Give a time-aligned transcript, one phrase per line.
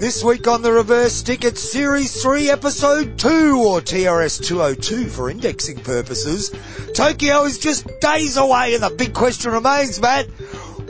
[0.00, 5.30] This week on the Reverse Stick, it's Series 3, Episode 2, or TRS 202 for
[5.30, 6.54] indexing purposes.
[6.92, 10.28] Tokyo is just days away and the big question remains, Matt,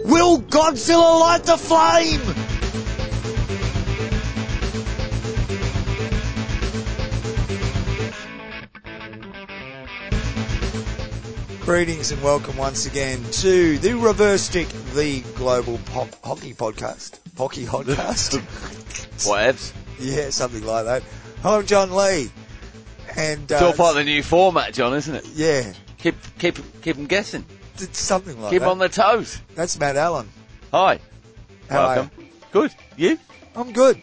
[0.05, 2.30] will Godzilla light the flame?
[11.71, 17.21] Greetings and welcome once again to the Reverse Stick, the global pop hockey podcast.
[17.39, 18.41] Hockey podcast.
[19.21, 19.73] Whatevs.
[20.01, 21.05] yeah, something like that.
[21.45, 22.29] I'm John Lee.
[23.17, 25.25] And, It's all uh, part of the new format, John, isn't it?
[25.37, 27.47] yeah, Keep, keep, keep them guessing.
[27.79, 28.51] it's something like that.
[28.51, 28.69] keep that.
[28.69, 29.41] on their toes.
[29.55, 30.29] That's Matt Allen.
[30.73, 30.99] Hi.
[31.69, 32.11] How are Welcome.
[32.51, 32.75] Good.
[32.97, 33.17] You?
[33.55, 34.03] I'm good.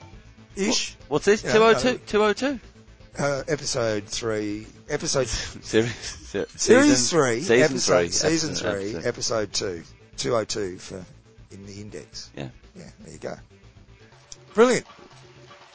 [0.56, 0.96] Ish.
[1.10, 1.44] What's this?
[1.44, 1.92] Yeah, 202?
[1.92, 2.00] no.
[2.06, 2.60] 202?
[3.18, 5.28] Uh, episode three, episode,
[5.64, 8.10] Series, se- series season- three, Season episode, three.
[8.10, 9.08] season episode- three, episode.
[9.08, 9.84] episode two,
[10.18, 11.06] 202 for,
[11.52, 12.30] in the index.
[12.38, 12.50] Yeah.
[12.76, 13.36] Yeah, there you go.
[14.54, 14.86] Brilliant.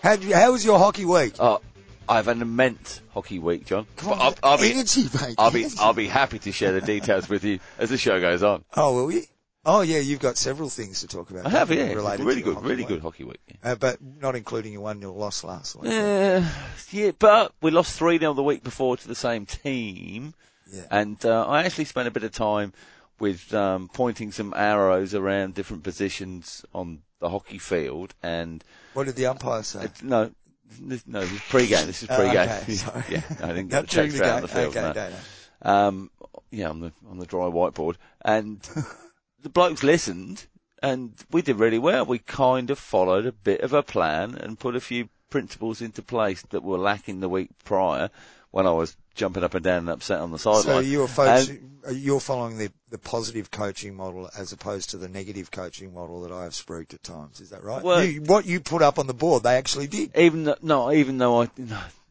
[0.04, 1.34] How, how was your hockey week?
[1.40, 1.60] Oh,
[2.08, 3.86] I've an immense hockey week, John.
[3.96, 5.34] Come on, I'll, I'll be, energy, mate.
[5.38, 5.66] I'll be.
[5.80, 8.64] I'll be happy to share the details with you as the show goes on.
[8.76, 9.22] Oh, will you?
[9.64, 11.46] Oh, yeah, you've got several things to talk about.
[11.46, 11.92] I have, yeah.
[11.92, 12.88] Related really good, hockey really week.
[12.88, 13.40] good hockey week.
[13.46, 13.72] Yeah.
[13.72, 15.92] Uh, but not including your 1-0 loss last week.
[15.92, 16.42] Uh,
[16.90, 20.34] yeah, but we lost 3 0 the week before to the same team.
[20.72, 20.82] Yeah.
[20.90, 22.72] And uh, I actually spent a bit of time
[23.20, 28.14] with um, pointing some arrows around different positions on the hockey field.
[28.20, 29.86] And What did the umpire say?
[30.02, 30.32] no,
[30.80, 31.86] this, no, this is pre-game.
[31.86, 32.48] This is Oh, pre-game.
[32.48, 33.04] okay, sorry.
[33.10, 34.76] yeah, I didn't get the the the field.
[34.76, 34.92] Okay, no.
[34.92, 35.70] no, no.
[35.70, 36.10] Um,
[36.50, 38.58] yeah, on the on the dry whiteboard, and
[39.42, 40.46] the blokes listened,
[40.82, 42.04] and we did really well.
[42.04, 46.02] We kind of followed a bit of a plan and put a few principles into
[46.02, 48.10] place that were lacking the week prior
[48.50, 50.62] when I was jumping up and down and upset on the sideline.
[50.64, 54.98] So you were focusing, uh, you're following the, the positive coaching model as opposed to
[54.98, 57.40] the negative coaching model that I have spooked at times.
[57.40, 57.82] Is that right?
[57.82, 60.16] Well- you, what you put up on the board, they actually did.
[60.16, 61.50] even th- no, even though I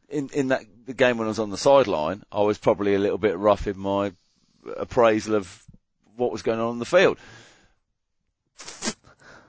[0.09, 2.99] in in that the game when I was on the sideline, I was probably a
[2.99, 4.13] little bit rough in my
[4.77, 5.63] appraisal of
[6.21, 7.17] what was going on in the field.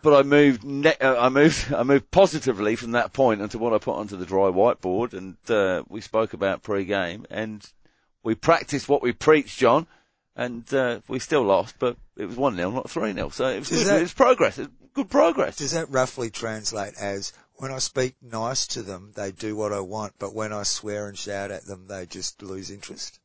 [0.03, 3.73] But I moved, ne- uh, I moved, I moved positively from that point onto what
[3.73, 7.65] I put onto the dry whiteboard, and uh, we spoke about pre-game, and
[8.25, 9.87] we practiced what we preached, John,
[10.35, 13.61] and uh, we still lost, but it was one 0 not three 0 so it
[13.61, 15.57] was that- it was progress, it was good progress.
[15.57, 19.81] Does that roughly translate as when I speak nice to them, they do what I
[19.81, 23.21] want, but when I swear and shout at them, they just lose interest?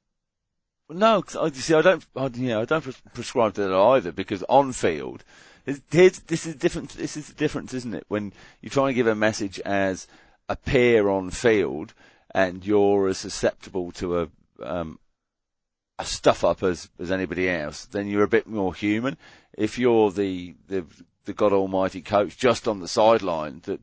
[0.89, 4.11] No, 'cause I, see, I don't, I, know, I don't pres- prescribe to that either
[4.11, 5.23] because on field,
[5.65, 6.91] this is different.
[6.91, 8.05] This is the difference, isn't it?
[8.07, 8.31] When
[8.61, 10.07] you try and give a message as
[10.47, 11.93] a peer on field,
[12.31, 14.29] and you're as susceptible to a
[14.63, 14.99] um,
[15.99, 19.17] a stuff up as as anybody else, then you're a bit more human.
[19.57, 20.85] If you're the the,
[21.25, 23.81] the God Almighty coach just on the sideline that,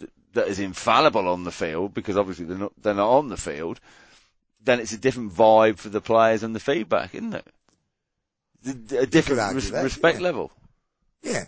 [0.00, 3.36] that that is infallible on the field because obviously they're not they're not on the
[3.36, 3.78] field
[4.64, 7.46] then it's a different vibe for the players and the feedback, isn't it?
[8.96, 10.22] A different res- that, respect yeah.
[10.24, 10.52] level.
[11.22, 11.44] Yeah.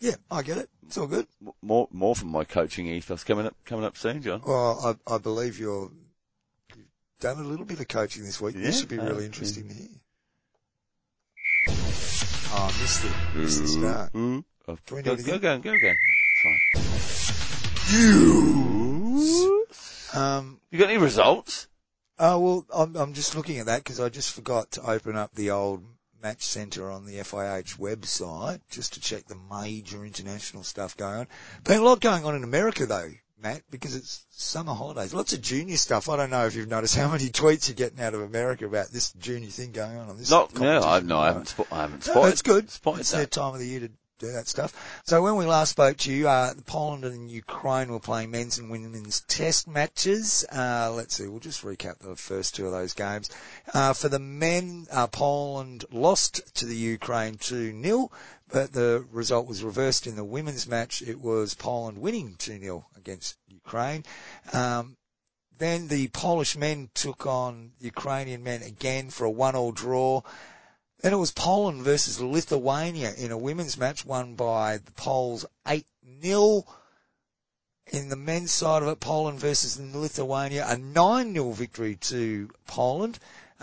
[0.00, 0.68] Yeah, I get it.
[0.86, 1.26] It's all good.
[1.62, 4.42] More, more from my coaching ethos coming up, coming up soon, John.
[4.44, 5.90] Well, I, I believe you're,
[6.74, 6.86] you've
[7.20, 8.56] done a little bit of coaching this week.
[8.56, 9.88] Yeah, this should be uh, really interesting to hear.
[12.54, 14.10] Oh, I missed the, missed the start.
[14.14, 15.34] Oh, Can go, go again?
[15.34, 15.96] again, go again.
[16.42, 16.82] Fine.
[17.90, 19.61] You.
[20.14, 21.68] Um, You got any results?
[22.18, 25.34] oh well, I'm, I'm just looking at that because I just forgot to open up
[25.34, 25.82] the old
[26.22, 31.26] match center on the FIH website just to check the major international stuff going on.
[31.64, 33.10] Been a lot going on in America though,
[33.42, 35.12] Matt, because it's summer holidays.
[35.12, 36.08] Lots of junior stuff.
[36.08, 38.88] I don't know if you've noticed how many tweets you're getting out of America about
[38.90, 40.30] this junior thing going on on this.
[40.30, 41.06] Not, no, I, competition.
[41.08, 42.20] no, I haven't, spot, I haven't spotted.
[42.20, 42.70] No, that's good.
[42.70, 43.16] Spotted it's that.
[43.16, 43.90] their time of the year to
[44.22, 45.02] do that stuff.
[45.04, 48.70] So when we last spoke to you, uh, Poland and Ukraine were playing men's and
[48.70, 50.44] women's test matches.
[50.50, 53.30] Uh, let's see, we'll just recap the first two of those games.
[53.74, 58.10] Uh, for the men, uh, Poland lost to the Ukraine 2-0,
[58.48, 61.02] but the result was reversed in the women's match.
[61.02, 64.04] It was Poland winning 2-0 against Ukraine.
[64.52, 64.96] Um,
[65.58, 70.22] then the Polish men took on Ukrainian men again for a one-all draw.
[71.02, 76.64] Then it was Poland versus Lithuania in a women's match won by the Poles 8-0.
[77.88, 83.18] In the men's side of it, Poland versus Lithuania, a 9-0 victory to Poland.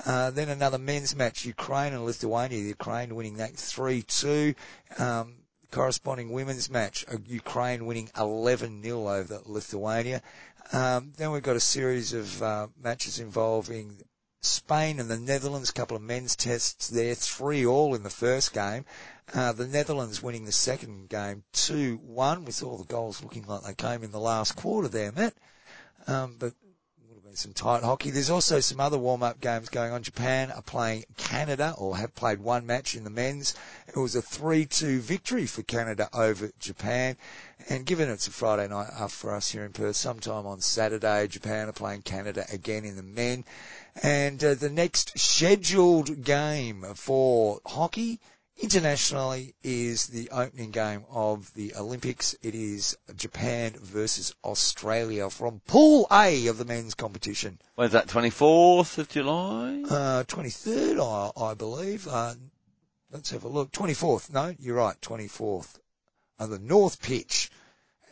[0.06, 4.56] Uh, then another men's match, Ukraine and Lithuania, Ukraine winning that 3-2.
[4.98, 5.36] Um,
[5.72, 10.22] corresponding women's match, uh, Ukraine winning 11-0 over Lithuania.
[10.74, 13.98] Um, then we've got a series of uh, matches involving
[14.42, 18.54] Spain and the Netherlands, a couple of men's tests there, three all in the first
[18.54, 18.86] game.
[19.34, 23.74] Uh, the Netherlands winning the second game 2-1 with all the goals looking like they
[23.74, 25.34] came in the last quarter there, Matt.
[26.08, 26.54] Um, but
[27.08, 28.12] would have been some tight hockey.
[28.12, 30.04] There's also some other warm-up games going on.
[30.04, 33.56] Japan are playing Canada or have played one match in the men's.
[33.88, 37.18] It was a 3-2 victory for Canada over Japan.
[37.68, 41.68] And given it's a Friday night for us here in Perth, sometime on Saturday, Japan
[41.68, 43.44] are playing Canada again in the men.
[44.02, 48.20] And uh, the next scheduled game for hockey
[48.62, 52.36] internationally is the opening game of the Olympics.
[52.42, 57.60] It is Japan versus Australia from Pool A of the men's competition.
[57.76, 58.08] When's that?
[58.08, 59.84] 24th of July?
[59.90, 61.00] Uh, 23rd,
[61.38, 62.08] I, I believe.
[62.08, 62.36] Uh,
[63.12, 63.72] let's have a look.
[63.72, 64.32] 24th.
[64.32, 65.00] No, you're right.
[65.02, 65.80] 24th.
[66.38, 67.50] Uh, the North Pitch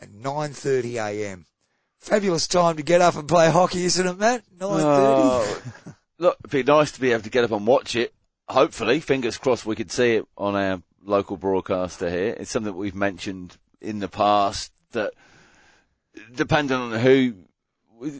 [0.00, 1.44] at 9.30am.
[2.00, 4.42] Fabulous time to get up and play hockey, isn't it, Matt?
[4.58, 4.80] 9.30.
[4.82, 5.62] Oh,
[6.18, 8.14] look, it'd be nice to be able to get up and watch it.
[8.48, 12.34] Hopefully, fingers crossed, we could see it on our local broadcaster here.
[12.38, 15.12] It's something that we've mentioned in the past that,
[16.34, 17.34] depending on who,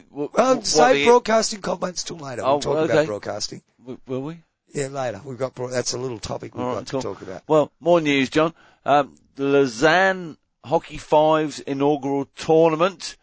[0.09, 2.43] what, well, what save broadcasting comments till later.
[2.43, 2.93] We'll Oh, talk okay.
[2.93, 3.61] about broadcasting.
[3.79, 4.39] w- will we?
[4.73, 5.21] Yeah, later.
[5.25, 7.01] We've got, that's a little topic we've All got right, to cool.
[7.01, 7.41] talk about.
[7.47, 8.53] Well, more news, John.
[8.85, 13.15] Um, the Lausanne Hockey Fives inaugural tournament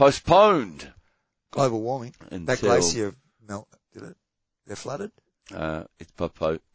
[0.00, 0.92] postponed
[1.50, 2.14] Global warming.
[2.30, 3.14] until That glacier
[3.46, 4.16] melt, did it?
[4.66, 5.10] They're flooded?
[5.54, 6.12] uh, it's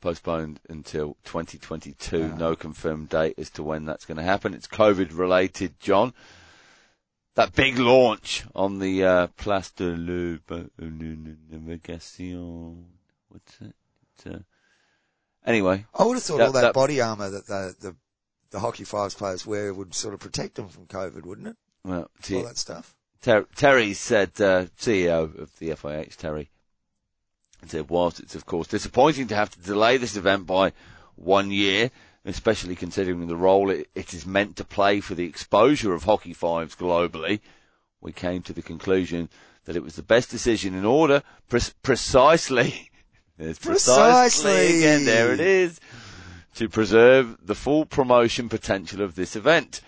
[0.01, 2.31] postponed until 2022.
[2.33, 2.38] Ah.
[2.38, 4.54] No confirmed date as to when that's going to happen.
[4.54, 6.13] It's COVID related, John.
[7.36, 12.86] That big launch on the uh, Place de l'Innovation.
[13.30, 13.74] What's it?
[14.25, 14.39] Uh,
[15.45, 17.95] anyway, I would have thought That- all that, that- body armour that the, the,
[18.51, 21.56] the hockey fives players wear would sort of protect them from COVID, wouldn't it?
[21.83, 22.94] well, All that stuff.
[23.25, 26.51] Ter- Terry said, uh, CEO of the FIH, Terry,
[27.66, 30.74] said, whilst it's of course disappointing to have to delay this event by
[31.16, 31.89] one year,
[32.24, 36.33] especially considering the role it, it is meant to play for the exposure of hockey
[36.33, 37.39] fives globally,
[38.00, 39.27] we came to the conclusion
[39.63, 42.92] that it was the best decision in order, pre- precisely,
[43.39, 44.77] precisely, Precisely.
[44.77, 45.80] again, there it is,
[46.54, 49.81] to preserve the full promotion potential of this event.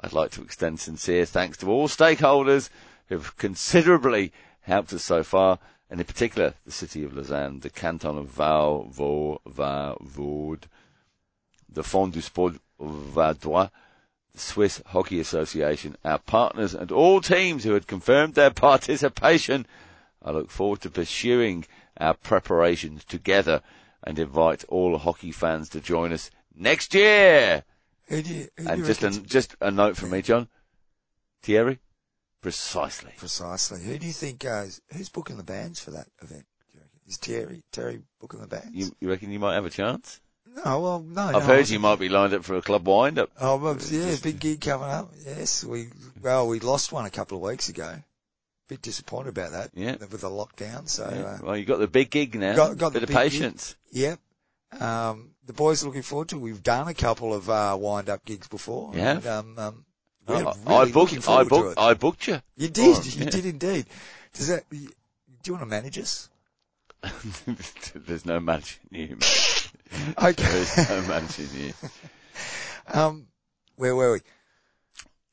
[0.00, 2.68] I'd like to extend sincere thanks to all stakeholders
[3.08, 4.32] who have considerably
[4.62, 5.58] helped us so far,
[5.90, 10.66] and in particular the city of Lausanne, the canton of Val, Vaux, Va, Vaud,
[11.68, 13.70] the Fond du Sport Vaudois,
[14.32, 19.66] the Swiss Hockey Association, our partners and all teams who had confirmed their participation.
[20.22, 21.66] I look forward to pursuing
[21.98, 23.62] our preparations together
[24.02, 27.64] and invite all hockey fans to join us next year.
[28.08, 30.48] Who do you, who do And you just a, just a note from me, John.
[31.42, 31.78] Thierry?
[32.40, 33.12] Precisely.
[33.16, 33.80] Precisely.
[33.82, 36.44] Who do you think, uh, is- who's booking the bands for that event?
[36.70, 37.00] do you reckon?
[37.06, 38.70] Is Terry, Terry booking the bands?
[38.72, 40.20] You, you reckon you might have a chance?
[40.64, 41.22] no, well, no.
[41.22, 43.30] I've no, heard you might be lined up for a club wind up.
[43.40, 45.10] Oh, well, yeah, big gig coming up.
[45.24, 45.88] Yes, we,
[46.22, 47.96] well, we lost one a couple of weeks ago.
[48.68, 49.70] Bit disappointed about that.
[49.74, 49.96] Yeah.
[49.96, 52.54] With the lockdown, so, uh, Well, you got the big gig now.
[52.56, 53.32] Got- got the Bit of big gig.
[53.32, 53.76] patience.
[53.92, 54.20] Yep.
[54.80, 56.36] Um, the boys are looking forward to.
[56.36, 56.40] it.
[56.40, 58.94] We've done a couple of uh, wind-up gigs before.
[58.94, 59.26] Have?
[59.26, 59.84] And, um, um,
[60.26, 61.28] I, I booked.
[61.28, 61.78] I booked.
[61.78, 62.40] I booked you.
[62.56, 62.96] You did.
[62.96, 63.30] Oh, you yeah.
[63.30, 63.86] did indeed.
[64.32, 64.64] Does that?
[64.70, 66.30] Do you want to manage us?
[67.94, 69.08] There's no managing you.
[69.08, 69.50] mate.
[70.18, 70.42] Okay.
[70.42, 71.72] There's no managing you.
[72.92, 73.26] um,
[73.76, 74.20] where were we?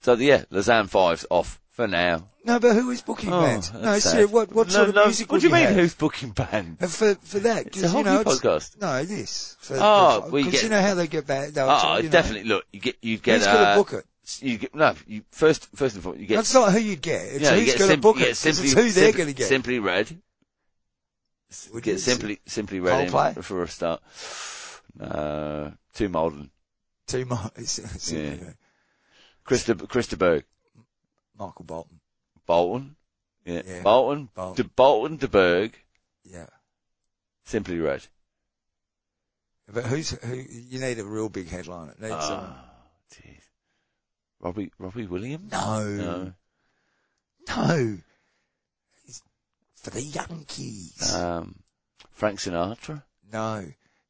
[0.01, 2.27] So yeah, Lausanne Fives off for now.
[2.43, 3.71] No, but who is booking Oh, bands?
[3.73, 5.63] No, sir, what what No, sort of no, music What do you mean?
[5.67, 5.75] have?
[5.75, 6.77] Who's booking band?
[6.81, 7.67] Uh, for for that?
[7.67, 8.79] It's a you know, podcast.
[8.81, 9.55] No, this.
[9.59, 11.49] For, Oh, for, 'cause get- you know how they get back.
[11.49, 12.47] they'll- Oh, you know, definitely.
[12.49, 14.05] Look, you get you get Who's uh, book it?
[14.41, 14.95] you get no.
[15.07, 17.21] You first first and foremost you get That's not who you'd get.
[17.21, 18.35] It's you who's get going to sim- book it.
[18.37, 19.47] simply, it's who they're going to get.
[19.47, 20.17] Simply red.
[21.73, 24.01] Would get simply simply red in for a start.
[24.99, 26.31] Uh, too more.
[27.55, 28.29] It's, it's, Yeah.
[28.31, 28.51] uh,
[29.45, 30.43] Christa Chris de Burgh.
[31.41, 31.99] Michael Bolton.
[32.45, 32.95] Bolton.
[33.45, 33.61] Yeah.
[33.65, 33.81] Yeah.
[33.81, 34.29] Bolton.
[34.35, 34.55] Bolton.
[34.63, 35.73] De Bolton de Berg.
[36.23, 36.45] Yeah.
[37.45, 38.05] Simply red.
[39.73, 40.35] But who's who?
[40.35, 41.89] You need a real big headline.
[41.89, 42.13] It needs.
[42.15, 42.53] Oh, um,
[43.13, 43.39] jeez.
[44.39, 45.51] Robbie Robbie Williams.
[45.51, 46.33] no, No.
[47.47, 47.97] no.
[49.05, 49.21] He's
[49.75, 51.13] for the Yankees.
[51.15, 51.55] Um,
[52.11, 53.03] Frank Sinatra.
[53.31, 53.65] no,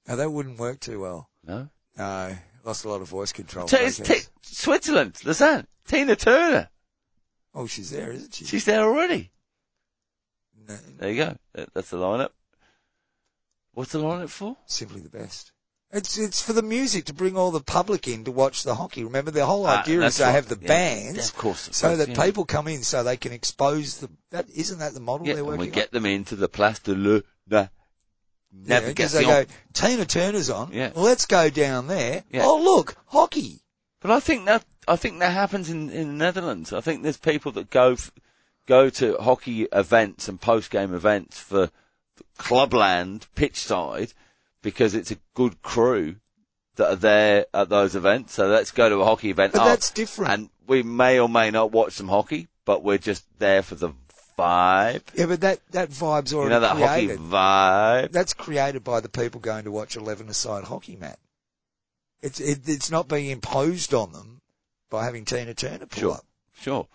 [0.07, 1.29] no, that wouldn't work too well.
[1.45, 1.69] No.
[1.97, 2.35] No,
[2.65, 3.67] lost a lot of voice control.
[3.67, 5.19] T- T- Switzerland.
[5.23, 5.67] Lausanne.
[5.87, 6.69] Tina Turner.
[7.53, 8.45] Oh, she's there, isn't she?
[8.45, 9.31] She's there already.
[10.67, 11.37] No, There you go.
[11.73, 12.29] That's the lineup.
[13.73, 14.57] What's the lineup for?
[14.65, 15.51] simply the best.
[15.93, 19.03] It's it's for the music to bring all the public in to watch the hockey.
[19.03, 20.67] Remember, the whole Ah, idea is that's they have the Yeah.
[20.67, 22.23] bands, Yeah, of course, so course, that yeah.
[22.25, 24.09] people come in so they can expose the.
[24.29, 26.79] That isn't that the model Yeah, they're and working we get them into the Place
[26.79, 27.59] de le na-
[28.77, 28.85] on?
[28.85, 30.71] Because they go, Tina Turner's on.
[30.71, 30.91] Yeah.
[30.95, 32.23] Let's go down there.
[32.31, 32.43] Yeah.
[32.45, 33.61] Oh, look, hockey.
[33.99, 36.73] But I think that I think that happens in in the Netherlands.
[36.73, 38.11] I think there's people that go f-
[38.67, 41.69] go to hockey events and post game events for
[42.37, 44.13] clubland pitch side
[44.61, 46.15] because it's a good crew
[46.75, 48.33] that are there at those events.
[48.33, 49.53] So let's go to a hockey event.
[49.53, 50.31] But Oh, that's different.
[50.31, 53.89] And we may or may not watch some hockey, but we're just there for the
[54.37, 55.03] vibe.
[55.13, 57.17] yeah, but that that vibe's already You know that created.
[57.19, 58.11] hockey vibe.
[58.11, 61.19] That's created by the people going to watch eleven aside hockey, Matt.
[62.21, 64.40] It's it, it's not being imposed on them
[64.91, 66.11] by having Tina Turner pull Sure.
[66.13, 66.25] up.
[66.59, 66.87] Sure.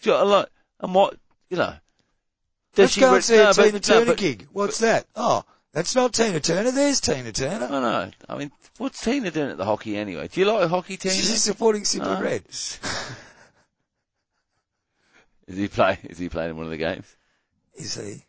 [0.00, 0.22] Sure.
[0.26, 0.48] Like,
[0.80, 1.16] and what
[1.48, 1.74] you know.
[2.76, 4.48] Let's go re- and see no, a but- Tina no, Turner but- gig.
[4.52, 5.06] What's that?
[5.16, 6.72] Oh, that's not Tina Turner.
[6.72, 7.68] There's Tina Turner.
[7.68, 8.10] No, no.
[8.28, 10.28] I mean, what's Tina doing at the hockey anyway?
[10.28, 11.14] Do you like hockey, Tina?
[11.14, 12.42] She's supporting Simply Uh, Red.
[12.48, 12.78] Is
[15.58, 15.98] he play?
[16.04, 17.06] Is he playing in one of the games?
[17.74, 18.24] Is he?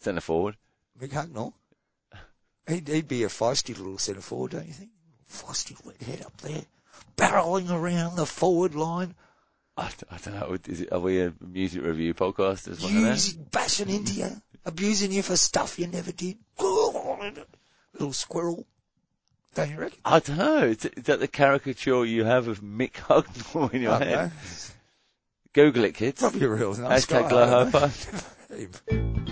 [0.00, 0.56] Centre forward.
[1.00, 1.52] Mick Hucknall?
[2.66, 4.90] He'd, he'd be a feisty little centre forward, don't you think?
[5.30, 6.62] Feisty red head up there,
[7.32, 9.14] barreling around the forward line,
[9.76, 10.56] I, I don't know.
[10.66, 12.66] Is it, are we a music review podcast?
[12.66, 13.46] Of them?
[13.52, 16.36] bashing into you, abusing you for stuff you never did.
[16.58, 18.66] Little squirrel.
[19.54, 19.98] Don't you reckon?
[20.04, 20.58] I don't know.
[20.64, 24.26] Is, is that the caricature you have of Mick Hucknall in your I head?
[24.26, 24.30] know.
[25.52, 26.20] Google it, kids.
[26.20, 27.22] Probably a real nice guy.
[27.22, 27.74] Hashtag
[28.54, 29.24] I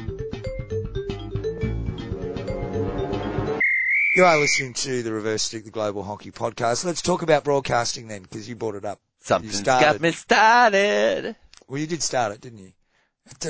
[4.17, 6.87] You are listening to the Reverse Stick, the Global Hockey Podcast.
[6.87, 8.99] Let's talk about broadcasting then, because you brought it up.
[9.21, 9.85] Something's started.
[9.85, 11.37] got me started.
[11.69, 12.73] Well, you did start it, didn't you?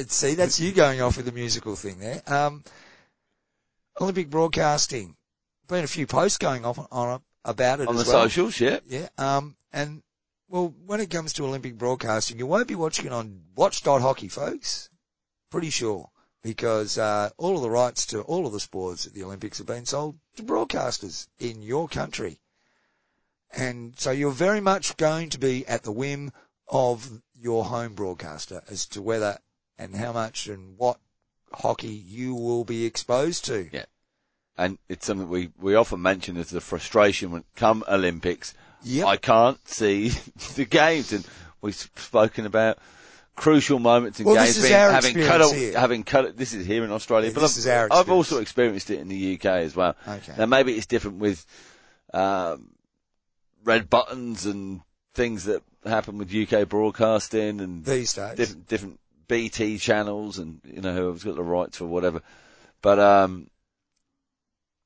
[0.08, 2.20] See, that's you going off with the musical thing there.
[2.26, 2.64] Um,
[4.00, 5.14] Olympic broadcasting.
[5.68, 8.24] Been a few posts going off on about it On the well.
[8.24, 8.80] socials, yeah.
[8.88, 9.06] Yeah.
[9.16, 10.02] Um, and
[10.48, 14.90] well, when it comes to Olympic broadcasting, you won't be watching it on Watch.hockey, folks.
[15.48, 16.10] Pretty sure.
[16.46, 19.66] Because, uh, all of the rights to all of the sports at the Olympics have
[19.66, 22.38] been sold to broadcasters in your country.
[23.52, 26.30] And so you're very much going to be at the whim
[26.68, 29.38] of your home broadcaster as to whether
[29.76, 31.00] and how much and what
[31.52, 33.68] hockey you will be exposed to.
[33.72, 33.86] Yeah.
[34.56, 38.54] And it's something we, we often mention as the frustration when come Olympics.
[38.84, 39.06] Yep.
[39.06, 40.08] I can't see
[40.54, 41.26] the games and
[41.60, 42.78] we've spoken about
[43.36, 45.78] crucial moments in Well, games this is being, our having cut experience here.
[45.78, 48.38] having cut this is here in Australia, Yeah, but this I've, is our I've also
[48.40, 49.94] experienced it in the UK as well.
[50.08, 50.32] Okay.
[50.38, 51.44] Now maybe it's different with
[52.14, 52.70] um,
[53.64, 54.80] red buttons and
[55.14, 58.36] things that happen with UK broadcasting and These days.
[58.36, 62.22] different different BT channels and you know whoever's got the rights for whatever.
[62.82, 63.48] But um,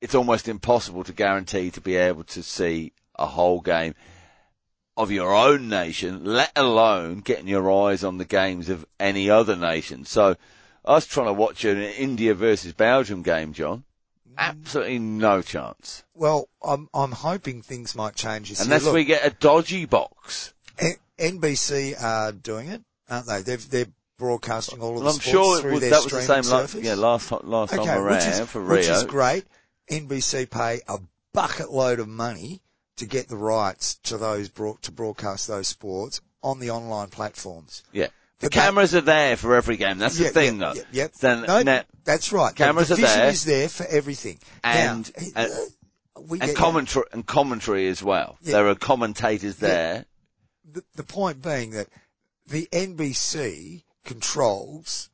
[0.01, 3.95] it's almost impossible to guarantee to be able to see a whole game
[5.01, 9.57] of your own nation, let alone getting your eyes on the games of any other
[9.57, 10.05] nation.
[10.05, 10.37] So,
[10.85, 13.85] us trying to watch an India versus Belgium game, John,
[14.29, 14.35] mm.
[14.37, 16.05] absolutely no chance.
[16.15, 18.93] Well, I'm I'm hoping things might change this Unless year.
[18.93, 20.53] we get a dodgy box.
[20.79, 23.43] N- NBC are doing it, aren't they?
[23.43, 23.87] They've, they're
[24.19, 26.83] broadcasting all of Well, the I'm sports sure through was, their that was the same.
[26.85, 29.45] Yeah, last last time around which is, for which is great.
[29.91, 30.99] NBC pay a
[31.33, 32.61] bucket load of money
[33.01, 37.83] to get the rights to those broad, to broadcast those sports on the online platforms.
[37.93, 38.07] Yeah.
[38.39, 39.99] The cameras are there for every game.
[39.99, 40.75] That's the thing, yeah, though.
[40.75, 41.09] yeah, yeah.
[41.21, 42.55] Then, No, now- that's right.
[42.55, 43.29] cameras the are vision there.
[43.31, 44.39] is there for everything.
[44.65, 48.39] And- now, and- uh, we and get- commentary and commentary as well.
[48.43, 48.53] Yeah.
[48.53, 49.69] There are commentators Yeah.
[49.69, 50.05] there.
[50.73, 51.89] the, the point being that
[52.47, 55.11] the NBC controls,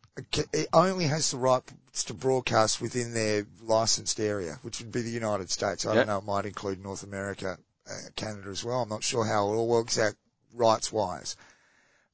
[0.52, 1.72] it only has the rights
[2.04, 5.84] to broadcast within their licensed area, which would be the United States.
[5.86, 5.94] I Yeah.
[5.96, 7.58] don't know, it might include North America,
[7.90, 8.82] uh, Canada as well.
[8.82, 10.14] I'm not sure how it all works out
[10.52, 11.36] rights wise.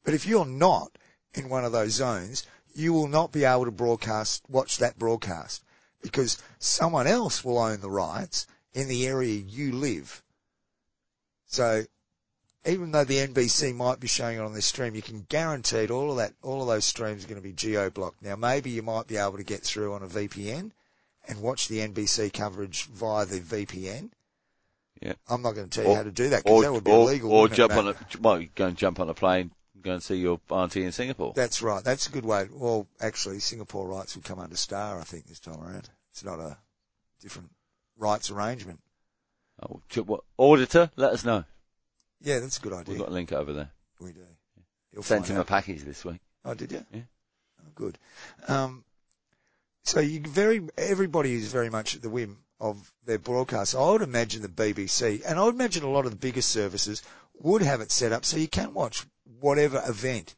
[0.04, 0.98] But if you're not
[1.34, 5.62] in one of those zones, you will not be able to broadcast, watch that broadcast
[6.02, 10.22] because someone else will own the rights in the area you live.
[11.46, 11.84] So
[12.64, 16.10] even though the NBC might be showing it on this stream, you can guarantee all
[16.10, 18.22] of that, all of those streams are going to be geo blocked.
[18.22, 20.72] Now maybe you might be able to get through on a VPN
[21.28, 24.10] and watch the NBC coverage via the VPN.
[25.02, 25.14] Yeah.
[25.28, 26.90] I'm not going to tell you Or- how to do that because that would be
[26.90, 27.32] or, illegal.
[27.32, 30.16] or it, jump on a, well, go and jump on a plane, go and see
[30.16, 31.32] your auntie in Singapore.
[31.34, 31.82] That's right.
[31.82, 32.48] That's a good way.
[32.52, 35.90] Well, actually, Singapore rights would come under Star, I think, this time around.
[36.12, 36.56] It's not a
[37.20, 37.50] different
[37.98, 38.80] rights arrangement.
[39.62, 41.44] Oh, what- auditor, let us know.
[42.20, 42.92] Yeah, that's a good idea.
[42.92, 43.70] We've got a link over there.
[44.00, 44.20] we do.
[44.92, 46.20] You'll Sent him a package this week.
[46.44, 46.84] Oh, did you?
[46.92, 47.00] Yeah.
[47.60, 47.98] Oh, good.
[48.46, 48.84] Um,
[49.84, 53.74] So you very everybody is very much at the whim of their broadcast.
[53.74, 57.02] I would imagine the BBC, and I would imagine a lot of the bigger services
[57.40, 59.04] would have it set up so you can watch
[59.40, 60.34] whatever event.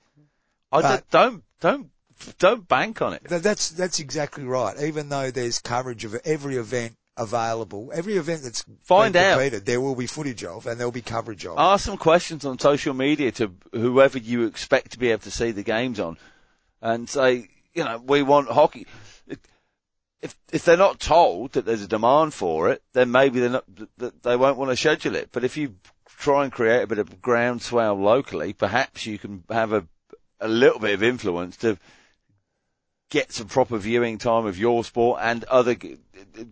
[0.72, 1.90] I But- don't, don't,
[2.38, 3.22] don't bank on it.
[3.28, 4.80] Th- That's that's exactly right.
[4.80, 9.38] Even though there's coverage of every event available, every event that's Find out.
[9.64, 11.58] there will be footage of, and there will be coverage of.
[11.58, 15.50] Ask some questions on social media to whoever you expect to be able to see
[15.52, 16.16] the games on,
[16.80, 18.86] and say, you know, we want hockey.
[20.24, 23.64] If if they're not told that there's a demand for it, then maybe they're not,
[24.00, 25.28] th- they won't want to schedule it.
[25.30, 25.74] But if you
[26.18, 29.86] try and create a bit of groundswell locally, perhaps you can have a
[30.40, 31.78] a little bit of influence to
[33.10, 35.76] get some proper viewing time of your sport and other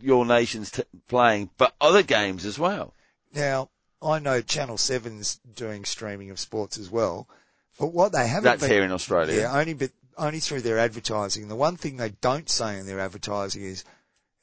[0.00, 2.94] your nation's t- playing, but other games as well.
[3.34, 3.70] Now,
[4.02, 7.26] I know Channel 7's doing streaming of sports as well,
[7.78, 9.40] but what they haven't That's been, here in Australia.
[9.40, 11.48] yeah, only but only through their advertising.
[11.48, 13.84] The one thing they don't say in their advertising is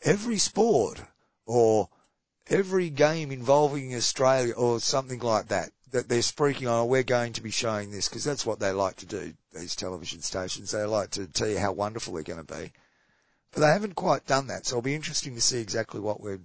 [0.01, 1.01] every sport
[1.45, 1.89] or
[2.47, 5.71] every game involving Australia or something like that.
[5.91, 8.71] That they're speaking on, oh, we're going to be showing this because that's what they
[8.71, 9.33] like to do.
[9.53, 12.71] These television stations, they like to tell you how wonderful they're going to be,
[13.51, 14.67] but they haven't quite done that.
[14.67, 16.41] So it'll be interesting to see exactly what we're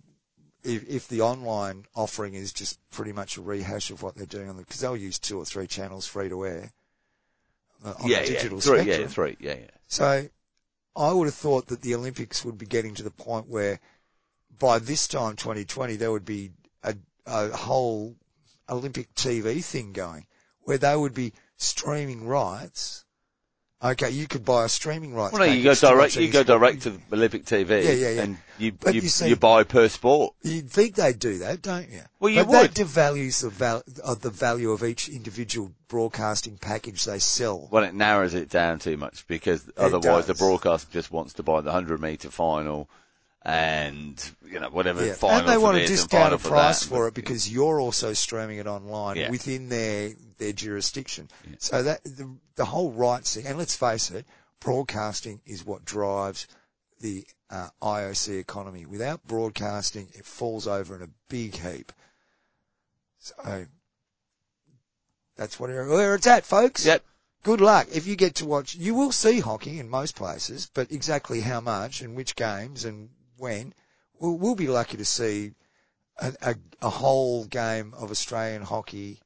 [0.65, 4.49] if, if the online offering is just pretty much a rehash of what they're doing
[4.49, 6.73] on the, because they'll use two or three channels free to air
[7.85, 9.01] uh, on yeah, the digital yeah, three, spectrum.
[9.01, 9.71] yeah, three, yeah, yeah.
[9.87, 10.29] So
[10.97, 13.81] I would have thought that the Olympics would be getting to the point where
[14.59, 16.95] by this time, 2020, there would be a,
[17.27, 18.17] a whole
[18.69, 20.27] Olympic TV thing going
[20.63, 23.05] where they would be streaming rights.
[23.85, 25.35] Okay, you could buy a streaming rights.
[25.35, 26.17] Well, no, you go direct.
[26.17, 28.23] You go direct to Olympic TV, Yeah, yeah, yeah.
[28.23, 30.35] and you you, you see- you buy per sport.
[30.43, 32.01] You'd think they'd do that, don't you?
[32.19, 32.71] Well, you but would.
[32.71, 37.69] that devalues the, val- of the value of each individual broadcasting package they sell.
[37.71, 41.61] Well, it narrows it down too much because otherwise the broadcaster just wants to buy
[41.61, 42.89] the hundred meter final
[43.45, 45.15] and you know whatever Yeah.
[45.15, 46.89] final And they want a this and discounted price that.
[46.89, 49.31] for it because you're also streaming it online Yeah.
[49.31, 51.29] within their their jurisdiction.
[51.59, 54.25] So that the, the whole rights thing, and let's face it,
[54.61, 56.47] broadcasting is what drives
[57.01, 58.87] the uh, IOC economy.
[58.87, 61.93] Without broadcasting, it falls over in a big heap.
[63.19, 63.67] So
[65.37, 66.87] that's what where it's at, folks.
[66.87, 67.05] Yep.
[67.43, 67.89] Good luck.
[67.93, 71.61] If you get to watch, you will see hockey in most places, but exactly how
[71.61, 73.11] much and which games and
[73.45, 73.75] when,
[74.19, 75.53] we'll, we'll be lucky to see
[76.19, 79.21] a, a, a whole game of Australian hockey,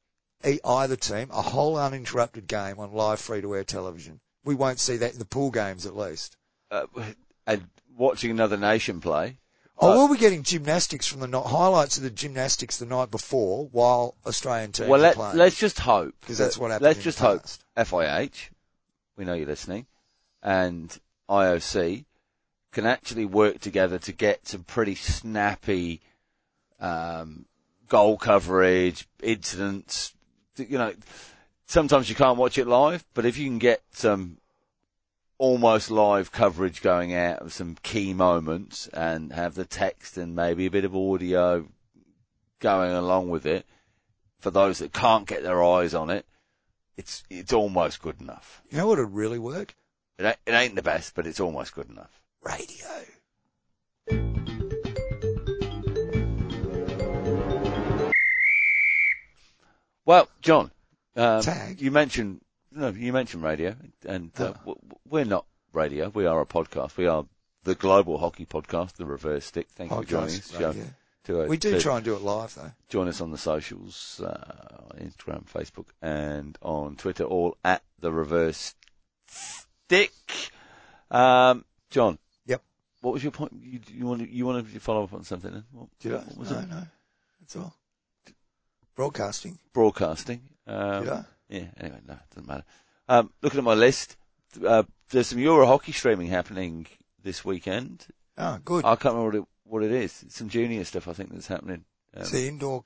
[0.44, 4.20] either team, a whole uninterrupted game on live free-to-air television.
[4.44, 6.36] We won't see that in the pool games at least.
[6.70, 6.86] Uh,
[7.46, 9.38] and watching another nation play.
[9.80, 13.68] Oh, But- we'll be getting gymnastics from the highlights of the gymnastics the night before
[13.70, 17.44] while Australian teams Well, let, let's just hope because that's what happened Let's just hope.
[17.76, 18.50] FIH,
[19.16, 19.86] we know you're listening,
[20.42, 20.98] and
[21.30, 22.04] IOC
[22.72, 26.00] can actually work together to get some pretty snappy
[26.80, 27.46] um,
[27.88, 30.14] goal coverage, incidents.
[30.56, 30.92] You know,
[31.66, 34.38] sometimes you can't watch it live, but if you can get some
[35.38, 40.66] almost live coverage going out of some key moments and have the text and maybe
[40.66, 41.66] a bit of audio
[42.58, 43.64] going along with it,
[44.40, 46.26] for those that can't get their eyes on it,
[46.96, 48.62] it's it's almost good enough.
[48.70, 49.74] You know what would really work?
[50.18, 52.17] It ain't, it ain't the best, but it's almost good enough.
[52.42, 52.86] Radio.
[60.04, 60.70] Well, John,
[61.16, 61.80] um, Tag.
[61.80, 63.74] you mentioned no, you mentioned radio,
[64.06, 64.76] and uh, Oh.
[65.08, 66.08] we're not radio.
[66.08, 66.96] We are a podcast.
[66.96, 67.26] We are
[67.64, 69.68] the global hockey podcast, the Reverse Stick.
[69.74, 70.50] Thank you for joining us.
[70.52, 70.74] Podcast, Joe.
[71.24, 72.72] To, uh, We do to try and do it live though.
[72.88, 78.74] join us on the socials, uh, Instagram, Facebook, and on Twitter, all at the Reverse
[79.26, 80.12] Stick.
[81.10, 82.18] Um, John.
[83.00, 83.52] What was your point?
[83.62, 85.52] You, you wanted you wanted to follow up on something?
[85.52, 85.64] Then?
[85.72, 86.18] What, Did I?
[86.18, 86.68] what was no, it?
[86.68, 86.82] no.
[87.40, 87.74] That's all.
[88.96, 89.58] Broadcasting.
[89.72, 90.40] Broadcasting.
[90.66, 91.24] Um, Did I?
[91.48, 91.64] Yeah.
[91.78, 92.64] Anyway, no, it doesn't matter.
[93.08, 94.16] Um, looking at my list,
[94.66, 96.86] uh, there's some Euro hockey streaming happening
[97.22, 98.06] this weekend.
[98.36, 98.84] Oh, good.
[98.84, 100.22] I can't remember what it, what it is.
[100.24, 101.84] It's some junior stuff I think that's happening.
[102.16, 102.84] Um, See indoor.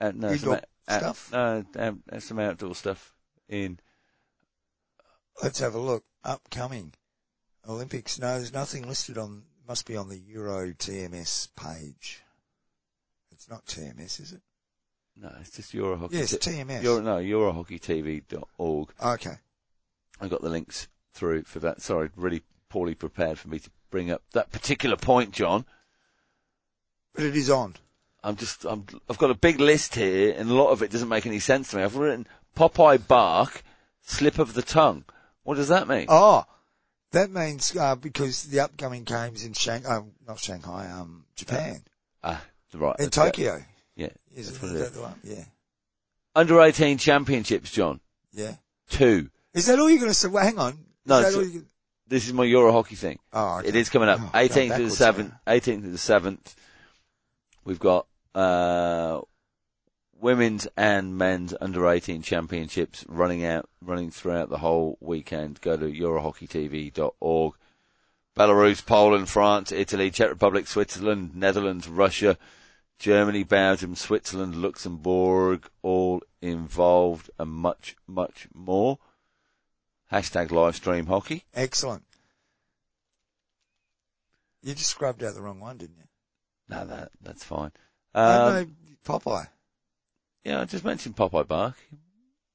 [0.00, 1.30] uh, no, some indoor out- stuff?
[1.32, 3.14] No, um, some outdoor stuff
[3.48, 3.80] in.
[5.42, 6.04] Let's have a look.
[6.22, 6.92] Upcoming
[7.68, 8.18] Olympics.
[8.18, 9.42] No, there's nothing listed on.
[9.68, 12.22] Must be on the Euro TMS page.
[13.30, 14.40] It's not TMS, is it?
[15.16, 16.16] No, it's just Euro hockey.
[16.16, 16.82] Yes, TMS.
[16.82, 18.88] Euro, no, EuroHockeyTV.org.
[19.02, 19.34] Okay.
[20.20, 21.80] I got the links through for that.
[21.82, 25.64] Sorry, really poorly prepared for me to bring up that particular point, John.
[27.14, 27.76] But it is on.
[28.22, 31.08] I'm just, I'm, I've got a big list here, and a lot of it doesn't
[31.08, 31.82] make any sense to me.
[31.82, 33.62] I've written Popeye bark,
[34.02, 35.04] slip of the tongue.
[35.42, 36.06] What does that mean?
[36.08, 36.44] Oh,
[37.12, 41.82] That means uh, because the upcoming games in Shang, um, not Shanghai, um, Japan,
[42.22, 42.42] Ah,
[42.74, 42.96] right.
[43.00, 43.10] in.
[43.10, 43.62] Tokyo.
[43.96, 44.10] Yeah.
[44.34, 45.14] Is, is that the one?
[45.24, 45.44] Yeah,
[46.36, 48.00] Under 18 championships, John.
[48.32, 48.54] yeah.
[48.88, 49.28] Two.
[49.54, 50.28] Is that all you're going to say?
[50.28, 50.78] Well, hang on.
[51.04, 51.66] No, so- you
[52.06, 53.18] This is my Euro hockey thing.
[53.32, 53.68] Oh, okay.
[53.68, 54.20] It is coming up.
[54.22, 55.28] Oh, 18th to the 7th.
[55.30, 55.40] now.
[55.52, 56.54] 18th to the 7th.
[57.64, 59.20] We've got, uh,
[60.20, 65.60] women's and men's under 18 championships running out, running throughout the whole weekend.
[65.60, 67.54] Go to eurohockeytv.org.
[68.36, 72.38] Belarus, Poland, France, Italy, Czech Republic, Switzerland, Netherlands, Russia,
[72.98, 78.98] Germany, Belgium, Switzerland, Luxembourg, all involved and much, much more.
[80.12, 81.44] Hashtag live stream hockey.
[81.54, 82.04] Excellent.
[84.62, 86.04] You just scrubbed out the wrong one, didn't you?
[86.68, 87.72] No, that, that's fine.
[88.14, 88.66] no, Um, no,
[89.04, 89.48] Popeye.
[90.44, 91.74] Yeah, I just mentioned Popeye Bark.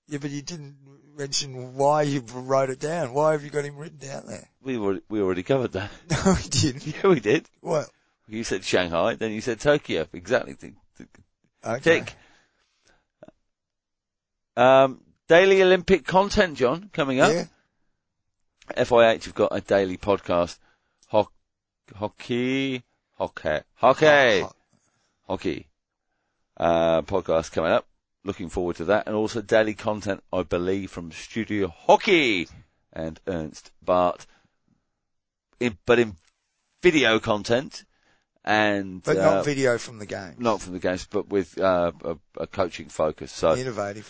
[0.07, 0.77] Yeah, but you didn't
[1.15, 3.13] mention why you wrote it down.
[3.13, 4.47] Why have you got him written down there?
[4.61, 5.91] We already, we already covered that.
[6.09, 6.87] No, we didn't.
[7.03, 7.47] Yeah, we did.
[7.61, 7.89] What?
[8.27, 10.07] You said Shanghai, then you said Tokyo.
[10.13, 10.55] Exactly.
[11.63, 11.79] Okay.
[11.81, 12.15] tick.
[14.57, 17.31] Um, daily Olympic content, John, coming up.
[17.31, 17.45] Yeah.
[18.77, 20.57] FIH have got a daily podcast.
[21.07, 21.29] Ho-
[21.95, 22.83] hockey,
[23.17, 24.05] hockey, hockey,
[24.41, 24.51] Ho-
[25.27, 25.67] hockey.
[26.57, 27.85] Uh, podcast coming up.
[28.23, 29.07] Looking forward to that.
[29.07, 32.47] And also daily content, I believe, from Studio Hockey
[32.93, 34.25] and Ernst Baart.
[35.59, 36.15] In, but in
[36.81, 37.83] video content
[38.43, 40.35] and But uh, not video from the game.
[40.37, 43.31] not from the games, but with uh, a, a coaching focus.
[43.31, 44.09] So Innovative.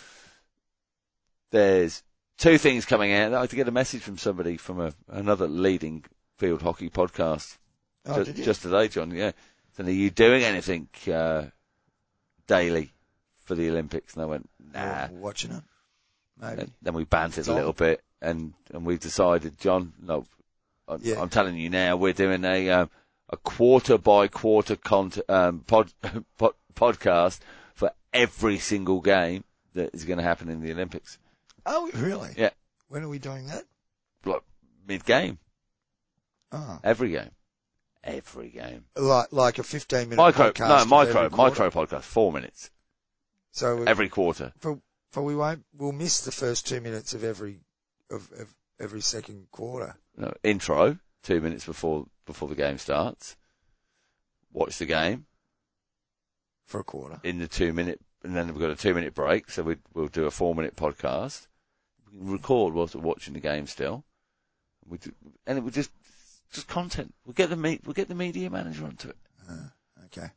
[1.50, 2.02] there's
[2.38, 3.32] two things coming out.
[3.34, 6.04] I had to get a message from somebody from a, another leading
[6.38, 7.56] field hockey podcast
[8.06, 8.44] Oh, ju- did you?
[8.44, 9.10] just today, John.
[9.10, 9.32] Yeah.
[9.76, 11.46] then are you doing anything uh,
[12.46, 12.92] daily
[13.44, 14.14] for the Olympics?
[14.14, 15.06] And I went, nah.
[15.06, 15.62] Or watching it.
[16.40, 16.62] Maybe.
[16.62, 19.92] And then we bantered It's a little bit, and and we've decided, John.
[20.02, 20.24] No,
[20.86, 21.20] I'm, Yeah.
[21.20, 22.90] I'm telling you now, we're doing a um,
[23.30, 25.92] a quarter by quarter cont- um, pod,
[26.38, 27.40] pod podcast
[27.74, 31.18] for every single game that is going to happen in the Olympics.
[31.64, 32.30] Oh, really?
[32.36, 32.50] Yeah.
[32.88, 33.64] When are we doing that?
[34.26, 34.42] Like
[34.86, 35.38] mid game,
[36.52, 36.78] Oh.
[36.84, 37.30] every game,
[38.06, 38.84] every game.
[38.96, 40.68] Like, like a 15 minute Micro, podcast.
[40.68, 42.70] no, micro, micro podcast, four minutes
[43.52, 44.52] So we, every quarter.
[44.60, 44.78] but,
[45.12, 47.60] but we won't, we'll miss the first two minutes of every,
[48.10, 49.96] of, of every second quarter.
[50.16, 53.36] No, intro, two minutes before before the game starts.
[54.52, 55.26] Watch the game.
[56.66, 57.20] For a quarter.
[57.22, 60.08] in the two minute, and then we've got a two minute break, so we, we'll
[60.08, 61.46] do a four minute podcast.
[62.12, 64.04] We can record whilst we're watching the game still.
[64.84, 65.12] We do,
[65.46, 65.90] and it would just,
[66.52, 67.14] just content.
[67.24, 69.16] We'll get the me, we'll get the media manager onto it.
[70.06, 70.28] Okay.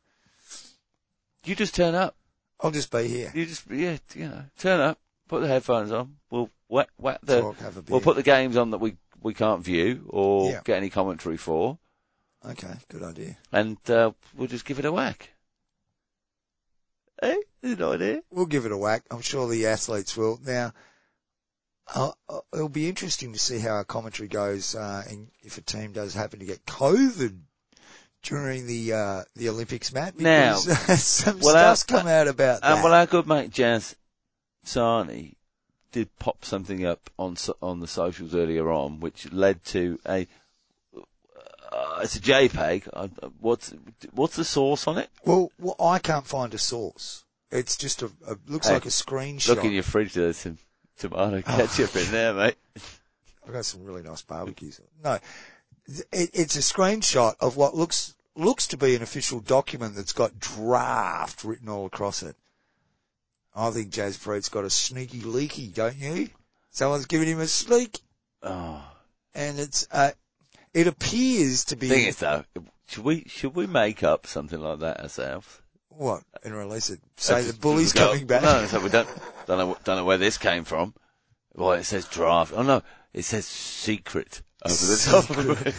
[1.44, 2.16] You just turn up.
[2.60, 3.32] I'll just be here.
[3.34, 6.16] You just, yeah, you know, turn up, put the headphones on.
[6.30, 7.92] We'll whack, whack the, Talk, have a beer.
[7.92, 10.60] we'll put the games on that we, we can't view or Yeah.
[10.64, 11.78] get any commentary for,
[12.44, 13.38] Okay, good idea.
[13.52, 15.30] and, uh, we'll just give it a whack.
[17.22, 17.36] Eh?
[17.62, 18.22] An idea?
[18.30, 19.04] We'll give it a whack.
[19.10, 20.38] I'm sure the athletes will.
[20.44, 20.72] Now,
[21.94, 22.12] uh,
[22.52, 26.14] it'll be interesting to see how our commentary goes, uh, and if a team does
[26.14, 27.36] happen to get COVID
[28.22, 30.18] during the, uh, the Olympics, Matt.
[30.18, 32.82] Now, some well, stuff's our- come out about that.
[32.84, 33.96] Well, our good mate Jazz
[34.64, 35.34] Sarni
[35.92, 40.26] did pop something up on on the socials earlier on, which led to a
[41.72, 42.88] uh, it's a JPEG.
[42.92, 43.08] Uh,
[43.40, 43.72] what's
[44.12, 45.08] what's the source on it?
[45.24, 47.24] well, well, I can't find a source.
[47.50, 49.48] It's just a, a looks Hey, like a screenshot.
[49.48, 50.14] Look in your fridge.
[50.14, 50.58] There's some
[51.00, 52.56] tomato ketchup in there, mate.
[53.46, 54.80] I've got some really nice barbecues.
[55.02, 55.14] No,
[56.12, 60.38] it, it's a screenshot of what looks looks to be an official document that's got
[60.38, 62.36] draft written all across it.
[63.54, 66.28] I think Jazz Freud's got a sneaky leaky, don't you?
[66.70, 67.98] Someone's giving him a sneak,
[68.42, 68.82] Oh,
[69.34, 70.12] and it's uh,
[70.72, 72.44] it appears to be thing is though,
[72.86, 75.60] should we should we make up something like that ourselves?
[75.88, 77.00] what and release it.
[77.16, 78.42] Say Uh, the bully's coming back.
[78.42, 79.08] No, so we don't
[79.50, 80.94] don't know don't know where this came from.
[81.54, 82.52] Well, it says draft.
[82.54, 82.82] Oh no,
[83.12, 85.74] it says secret over the top of it.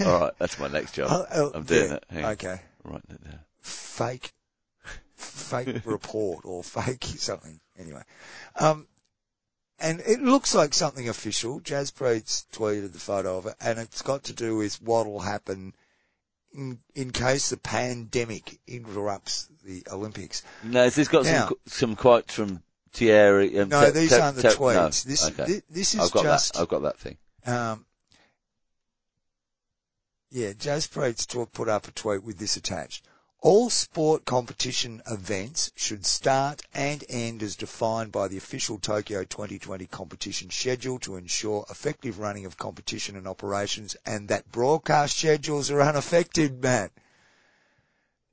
[0.06, 1.08] All right, that's my next job.
[1.10, 2.04] Oh, oh, I'm doing yeah, it.
[2.10, 2.24] Hang.
[2.26, 3.40] Okay, writing it down.
[3.62, 4.32] fake,
[5.14, 7.58] fake report or fake something.
[7.78, 8.02] Anyway,
[8.60, 8.86] um,
[9.78, 11.60] and it looks like something official.
[11.60, 15.20] Jazz Preet's tweeted the photo of it, and it's got to do with what will
[15.20, 15.74] happen
[16.54, 20.42] in in case the pandemic interrupts the Olympics.
[20.62, 22.62] No, has this got Now- some some quotes from
[22.92, 23.58] Thierry?
[23.58, 25.04] Um, No, Te- these Te- aren't the Te- tweets.
[25.04, 25.10] No.
[25.10, 25.44] This okay.
[25.46, 26.60] thi- this is I've got just that.
[26.60, 27.18] I've got that thing.
[27.46, 27.84] um,
[30.30, 30.52] yeah.
[30.52, 33.04] Jazz Preet's put up a tweet with this attached.
[33.44, 39.86] All sport competition events should start and end as defined by the official Tokyo 2020
[39.88, 45.82] competition schedule to ensure effective running of competition and operations and that broadcast schedules are
[45.82, 46.90] unaffected, Matt.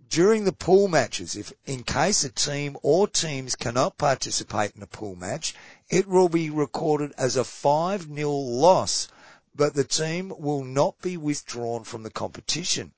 [0.08, 4.88] During the pool matches, if in case a team or teams cannot participate in a
[4.88, 5.54] pool match,
[5.89, 9.10] it will be recorded as a 5-0 loss,
[9.54, 12.93] but the team will not be withdrawn from the competition.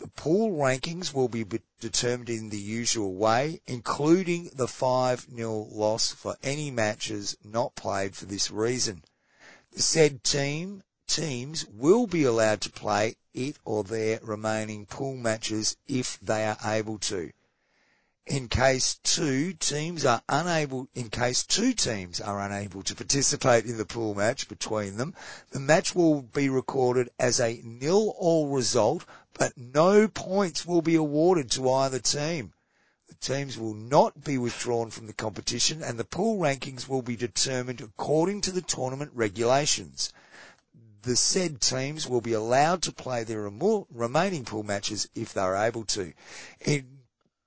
[0.00, 1.46] The pool rankings will be
[1.78, 8.24] determined in the usual way, including the 5-0 loss for any matches not played for
[8.24, 9.04] this reason.
[9.70, 15.76] The said team teams will be allowed to play it or their remaining pool matches
[15.86, 17.30] if they are able to.
[18.26, 23.76] In case two teams are unable, in case two teams are unable to participate in
[23.76, 25.14] the pool match between them,
[25.50, 30.94] the match will be recorded as a nil all result but no points will be
[30.94, 32.52] awarded to either team.
[33.08, 37.16] The teams will not be withdrawn from the competition and the pool rankings will be
[37.16, 40.12] determined according to the tournament regulations.
[41.02, 45.56] The said teams will be allowed to play their remaining pool matches if they are
[45.56, 46.14] able to.
[46.64, 47.00] In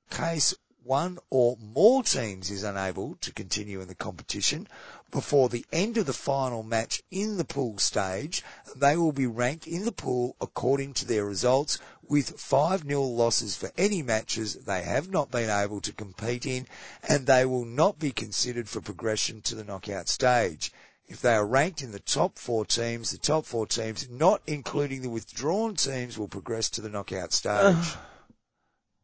[0.10, 4.68] case one or more teams is unable to continue in the competition
[5.12, 8.44] before the end of the final match in the pool stage,
[8.76, 13.72] they will be ranked in the pool according to their results with 5-0 losses for
[13.78, 16.68] any matches they have not been able to compete in
[17.08, 20.72] and they will not be considered for progression to the knockout stage.
[21.08, 25.02] If they are ranked in the top four teams, the top four teams, not including
[25.02, 27.96] the withdrawn teams, will progress to the knockout stage.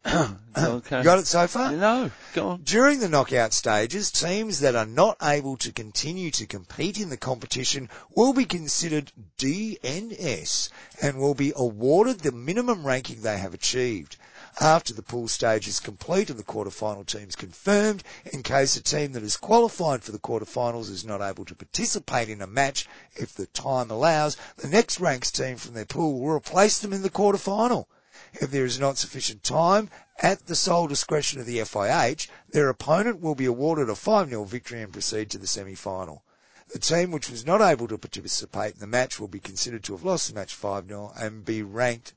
[0.58, 0.98] okay.
[0.98, 1.72] You got it so far?
[1.72, 2.62] No, go on.
[2.64, 7.16] During the knockout stages, teams that are not able to continue to compete in the
[7.16, 10.70] competition will be considered DNS
[11.02, 14.18] and will be awarded the minimum ranking they have achieved.
[14.60, 19.14] After the pool stage is complete and the quarterfinal teams confirmed, in case a team
[19.14, 23.34] that is qualified for the quarterfinals is not able to participate in a match, if
[23.34, 27.10] the time allows, the next ranks team from their pool will replace them in the
[27.10, 27.86] quarterfinal.
[28.34, 33.22] If there is not sufficient time, at the sole discretion of the FIH, their opponent
[33.22, 36.24] will be awarded a 5-0 victory and proceed to the semi-final.
[36.70, 39.94] The team which was not able to participate in the match will be considered to
[39.94, 42.14] have lost the match 5-0 and be ranked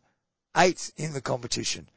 [0.54, 1.88] 8th in the competition.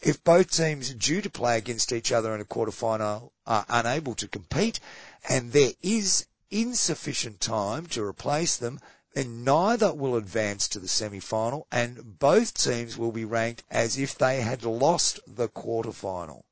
[0.00, 4.28] If both teams due to play against each other in a quarterfinal are unable to
[4.28, 4.80] compete
[5.28, 8.80] and there is insufficient time to replace them,
[9.14, 14.16] then neither will advance to the semi-final and both teams will be ranked as if
[14.16, 16.44] they had lost the quarter-final.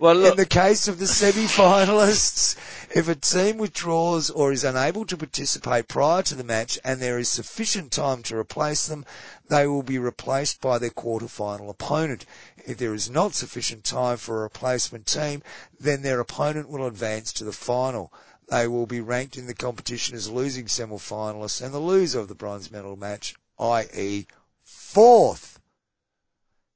[0.00, 2.54] Well, look, In the case of the semi-finalists,
[2.94, 7.18] if a team withdraws or is unable to participate prior to the match and there
[7.18, 9.04] is sufficient time to replace them,
[9.48, 12.26] they will be replaced by their quarter-final opponent.
[12.64, 15.42] If there is not sufficient time for a replacement team,
[15.80, 18.12] then their opponent will advance to the final.
[18.48, 22.36] They will be ranked in the competition as losing semi-finalists and the loser of the
[22.36, 24.28] bronze medal match, i.e.
[24.62, 25.58] fourth.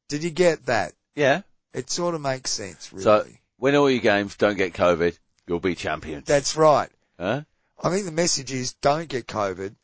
[0.08, 0.94] Did you get that?
[1.14, 1.42] yeah.
[1.74, 3.04] It sort of makes sense, really.
[3.04, 3.26] So
[3.58, 6.26] win all your games, don't get COVID, you'll be champions.
[6.26, 6.90] That's right.
[7.18, 7.42] huh?
[7.82, 9.74] I think the message is don't get COVID.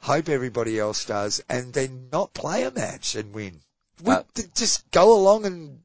[0.00, 3.60] Hope everybody else does and then not play a match and win.
[4.06, 4.22] Uh,
[4.54, 5.80] just go along and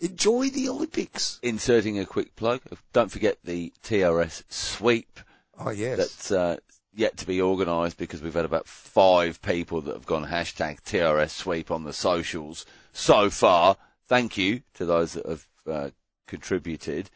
[0.00, 1.38] enjoy the Olympics.
[1.42, 2.62] Inserting a quick plug.
[2.92, 5.20] Don't forget the TRS sweep
[5.58, 5.98] Oh yes.
[5.98, 6.56] that's uh,
[6.94, 11.30] yet to be organised because we've had about five people that have gone hashtag TRS
[11.30, 13.76] sweep on the socials so far.
[14.08, 15.90] Thank you to those that have uh,
[16.26, 17.10] contributed.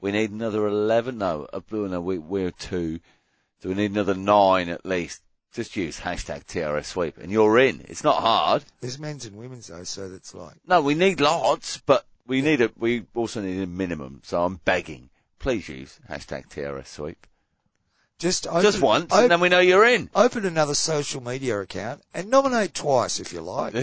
[0.00, 1.18] We need another 11.
[1.18, 3.00] No, uh, no we, we're two.
[3.62, 5.22] So we need another nine at least.
[5.52, 7.84] Just use hashtag TRS sweep and you're in.
[7.88, 8.64] It's not hard.
[8.80, 12.62] There's men's and women's though, so that's like, No, we need lots, but we need
[12.62, 14.22] a, we also need a minimum.
[14.24, 15.10] So I'm begging.
[15.38, 17.26] Please use hashtag TRS sweep.
[18.18, 20.08] just open, Just once open, and then we know you're in.
[20.14, 23.74] open another social media account and nominate twice if you like.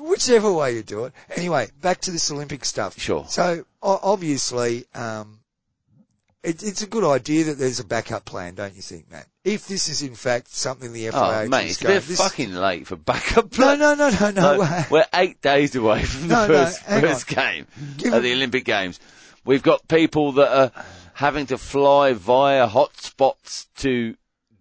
[0.00, 1.12] Whichever way you do it.
[1.36, 2.98] Anyway, back to this Olympic stuff.
[2.98, 3.24] Sure.
[3.28, 5.40] So o- obviously, um,
[6.42, 9.26] it, it's a good idea that there's a backup plan, don't you think, Matt?
[9.44, 12.04] If this is in fact something the FIH oh mate, is it's a going, bit
[12.06, 13.78] this, fucking late for backup plan.
[13.80, 14.56] no, no, no, no.
[14.56, 17.66] No, we're eight days away from the No, no, first, hang first game
[17.98, 18.98] Give it- the Olympic Games.
[19.44, 24.16] We've got people that are having to fly via hotspots to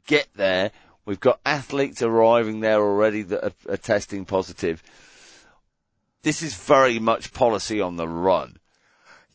[0.08, 0.72] get there.
[1.06, 4.82] We've got athletes arriving there already that are, are testing positive.
[6.24, 8.58] This is very much policy on the run.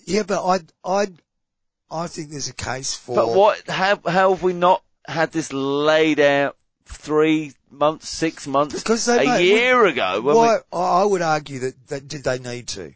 [0.04, 1.06] Yeah, but I, I,
[1.90, 3.16] I think there's a case for.
[3.16, 3.68] But what?
[3.68, 9.24] How, how have we not had this laid out three months, six months, Because they
[9.24, 10.20] a made- year ago.
[10.20, 12.94] when we- Why, I would argue that, that did they need to?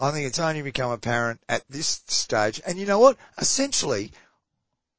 [0.00, 2.60] I think it's only become apparent at this stage.
[2.64, 3.16] And you know what?
[3.38, 4.12] Essentially,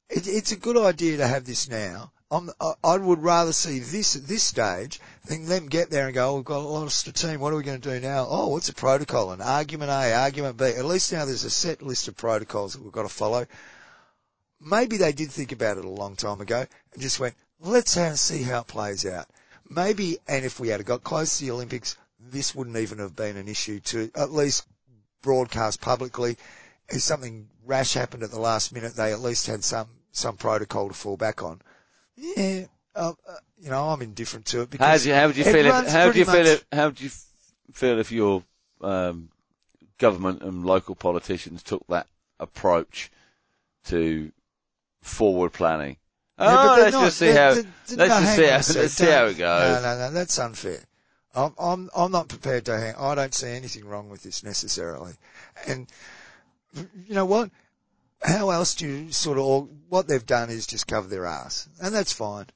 [0.09, 2.11] it, it's a good idea to have this now.
[2.31, 2.51] I'm,
[2.83, 6.35] I, would rather see this at this stage than them get there and go, oh,
[6.35, 7.39] we've got a lost a team.
[7.39, 8.27] What are we going to do now?
[8.29, 9.31] Oh, what's a protocol?
[9.31, 10.65] And argument A, argument B.
[10.65, 13.47] At least now there's a set list of protocols that we've got to follow.
[14.61, 18.43] Maybe they did think about it a long time ago and just went, let's see
[18.43, 19.25] how it plays out.
[19.67, 23.37] Maybe, and if we had got close to the Olympics, this wouldn't even have been
[23.37, 24.67] an issue to at least
[25.23, 26.37] broadcast publicly.
[26.89, 30.89] If something rash happened at the last minute, they at least had some, some protocol
[30.89, 31.61] to fall back on.
[32.21, 35.37] Yeah, uh, uh, you know, I'm indifferent to it How because do you, how would
[35.37, 37.09] you feel if, how do you feel if, how do you
[37.71, 38.43] feel if your,
[38.81, 39.29] um,
[39.97, 42.07] government and local politicians took that
[42.39, 43.11] approach
[43.85, 44.31] to
[45.01, 45.97] forward planning?
[46.37, 47.65] Oh, let's not- just see how, they're-
[47.97, 49.75] let's just see how, let's see how it goes.
[49.75, 50.79] No, no, no, that's unfair.
[51.35, 55.13] I'm, I'm, I'm not prepared to hang, I don't see anything wrong with this necessarily.
[55.67, 55.87] And,
[56.73, 57.51] you know what?
[58.21, 61.69] How else do you sort of, all, what they've done is just cover their ass.
[61.81, 62.47] And that's fine.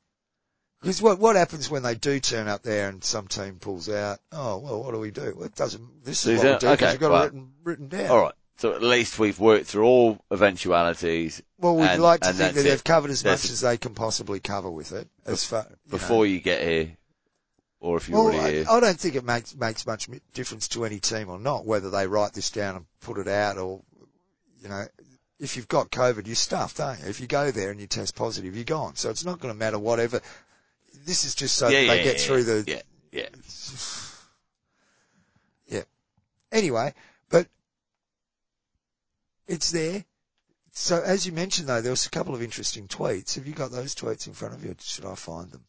[0.82, 4.19] Because what, what happens when they do turn up there and some team pulls out?
[4.34, 5.34] Oh, well, what do we do?
[5.36, 7.52] Well, it doesn't, this is what we do because okay, you've got well, it written,
[7.63, 8.10] written down.
[8.10, 8.34] All right.
[8.58, 12.62] So at least we've worked through all eventualities Well, we'd And- like to think that
[12.62, 12.63] it.
[12.63, 15.08] they've covered as That's much as they can possibly cover with it.
[15.26, 15.76] As far, you know.
[15.89, 16.97] before you get here,
[17.80, 18.65] or if you're Well, already here.
[18.69, 21.89] I, I don't think it makes makes much difference to any team or not whether
[21.89, 23.82] they write this down and put it out or,
[24.62, 24.86] you know,
[25.39, 27.08] if you've got COVID, you're stuffed, aren't you?
[27.08, 28.96] If you go there and you test positive, you're gone.
[28.96, 30.22] So it's not going to matter whatever.
[31.06, 32.63] This is just so yeah, that yeah, they get yeah, through the.
[32.67, 33.30] yeah, yeah.
[35.78, 35.84] yeah.
[36.52, 36.93] Anyway,
[37.30, 37.48] but
[39.48, 40.06] it's there.
[40.72, 43.36] So as you mentioned though, there was a couple of interesting tweets.
[43.36, 44.72] Have you got those tweets in front of you?
[44.72, 45.63] Or should I find them?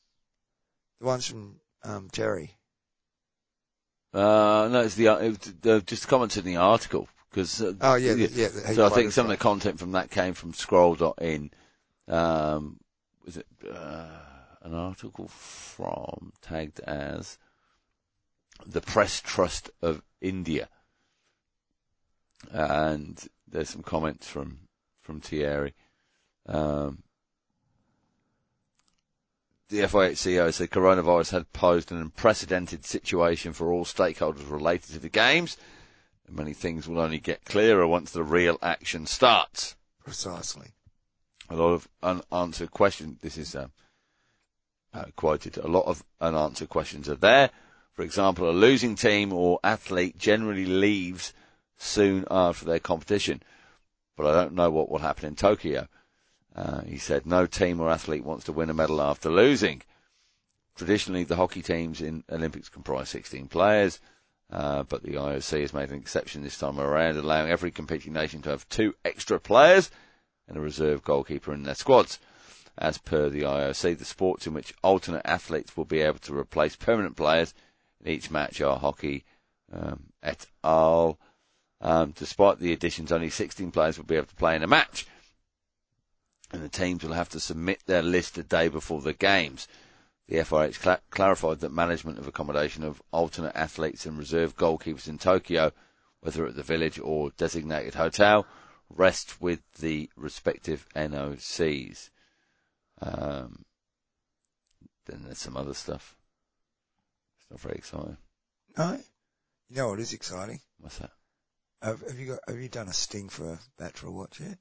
[1.01, 2.55] The ones from um, Terry.
[4.13, 5.33] Uh, no, it's the, uh,
[5.65, 7.61] uh, just comments in the article because.
[7.61, 8.29] Uh, Oh yeah, yeah.
[8.33, 11.51] yeah So I think some of the content from that came from Scroll.in.
[12.07, 12.79] Um,
[13.25, 14.07] was it uh,
[14.63, 17.39] an article from tagged as
[18.67, 20.69] the Press Trust of India,
[22.51, 24.59] and there's some comments from
[25.01, 25.75] from Thierry.
[26.47, 27.03] Um,
[29.71, 34.99] the FIH CEO said coronavirus had posed an unprecedented situation for all stakeholders related to
[34.99, 35.57] the games.
[36.27, 39.77] And many things will only get clearer once the real action starts.
[40.03, 40.69] Precisely.
[41.51, 43.21] A lot of unanswered questions.
[43.21, 43.73] This is um,
[44.93, 45.59] uh, quoted.
[45.59, 47.51] A lot of unanswered questions are there.
[47.93, 51.33] For example, a losing team or athlete generally leaves
[51.77, 53.43] soon after their competition,
[54.17, 55.89] but I don't know what will happen in Tokyo.
[56.55, 59.83] Uh, he said no team or athlete wants to win a medal after losing.
[60.77, 64.01] Traditionally, the hockey teams in Olympics comprise 16 players,
[64.51, 68.43] uh, but the IOC has made an exception this time around, allowing every competing nation
[68.43, 69.91] to have two extra players
[70.47, 72.19] and a reserve goalkeeper in their squads.
[72.77, 76.77] As per the IOC, the sports in which alternate athletes will be able to replace
[76.77, 77.55] permanent players
[78.05, 79.25] in each match are hockey
[79.73, 81.19] um, et al.
[81.81, 85.07] Um, despite the additions, only 16 players will be able to play in a match,
[86.53, 89.69] and the teams will have to submit their list a day before the games.
[90.29, 95.19] The FIH cla- clarified that management of accommodation of alternate athletes and reserve goalkeepers in
[95.19, 95.73] Tokyo,
[96.21, 98.47] whether at the village or designated hotel,
[98.89, 102.11] rests with the respective NOCs.
[103.03, 103.65] Um,
[105.07, 106.17] then there's some other stuff.
[107.39, 108.17] It's not very exciting.
[108.79, 108.99] No?
[109.69, 110.61] You know what is exciting?
[110.79, 111.11] What's that?
[111.83, 114.59] Have, have you got, have you done a sting for a Batra watch yet?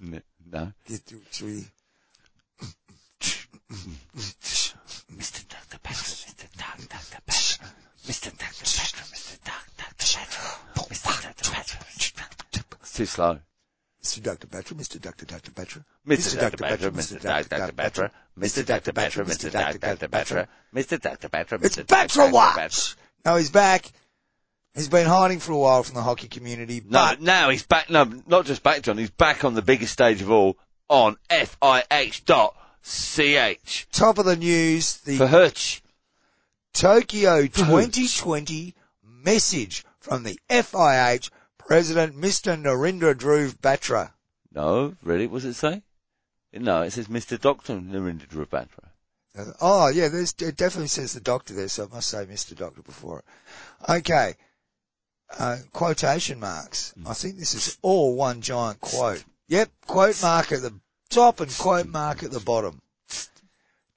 [0.50, 0.72] No.
[0.86, 1.64] Did, should we?
[3.70, 4.74] Mr.
[5.48, 5.78] Dr.
[5.82, 6.46] Patrick, Mr.
[6.56, 6.86] Dr.
[6.88, 7.18] Dr.
[7.26, 7.60] Patrick,
[8.06, 8.30] Mr.
[8.38, 8.38] Dr.
[8.38, 9.36] Patrick, Mr.
[9.44, 9.72] Dr.
[9.76, 9.98] Patrick,
[11.82, 12.16] Mr.
[12.16, 12.44] Dr.
[12.50, 12.80] Patrick.
[12.80, 13.38] It's too slow.
[14.02, 14.22] Mr.
[14.22, 14.46] Dr.
[14.46, 14.98] Batra, Mr.
[15.00, 15.26] Dr.
[15.26, 15.50] Dr.
[15.50, 15.84] Batra.
[16.06, 16.38] Mr.
[16.40, 16.56] Dr.
[16.56, 17.20] Batra, Mr.
[17.20, 17.48] Dr.
[17.48, 17.72] Dr.
[17.72, 18.64] Batra, Mr.
[18.64, 18.92] Dr.
[18.92, 19.50] Batra, Mr.
[19.52, 19.78] Dr.
[19.78, 20.08] Dr.
[20.08, 20.98] Batra, Mr.
[21.00, 21.28] Dr.
[21.28, 21.86] Batra, It's Mr.
[21.86, 21.86] Dr.
[21.86, 22.32] Batra Batra.
[22.32, 22.96] Watch!
[23.26, 23.90] No, he's back.
[24.74, 27.90] He's been hiding for a while from the hockey community, No, but now he's back.
[27.90, 28.96] No, not just back, John.
[28.96, 30.56] He's back on the biggest stage of all
[30.88, 35.82] on FIH dot ch top of the news, the for Hutch.
[36.72, 42.60] Tokyo 2020 message from the FIH President Mr.
[42.60, 44.12] Narendra Dhruv Batra.
[44.54, 45.82] No, really, what does it say?
[46.52, 47.40] No, it says Mr.
[47.40, 48.88] Doctor Narendra Dhruv Batra.
[49.36, 52.56] Uh, Oh yeah, there's, it definitely says the doctor there, so I must say Mr.
[52.56, 53.24] Doctor before it.
[53.88, 54.34] Okay.
[55.38, 56.94] Uh, quotation marks.
[57.06, 59.24] I think this is all one giant quote.
[59.48, 60.72] Yep, quote mark at the
[61.10, 62.82] top and quote mark at the bottom.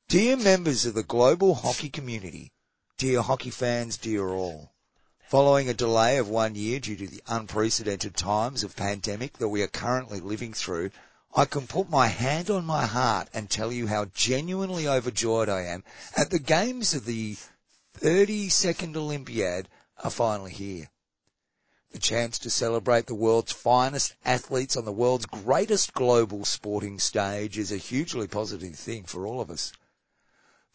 [0.08, 2.54] Dear members of the global hockey community,
[2.98, 4.72] dear hockey fans, dear all.
[5.28, 9.62] Following a delay of one year due to the unprecedented times of pandemic that we
[9.62, 10.92] are currently living through,
[11.36, 15.64] I can put my hand on my heart and tell you how genuinely overjoyed I
[15.64, 15.84] am
[16.16, 17.36] at the games of the
[18.00, 19.68] 32nd Olympiad
[20.02, 20.90] are finally here.
[21.92, 27.58] The chance to celebrate the world's finest athletes on the world's greatest global sporting stage
[27.58, 29.74] is a hugely positive thing for all of us.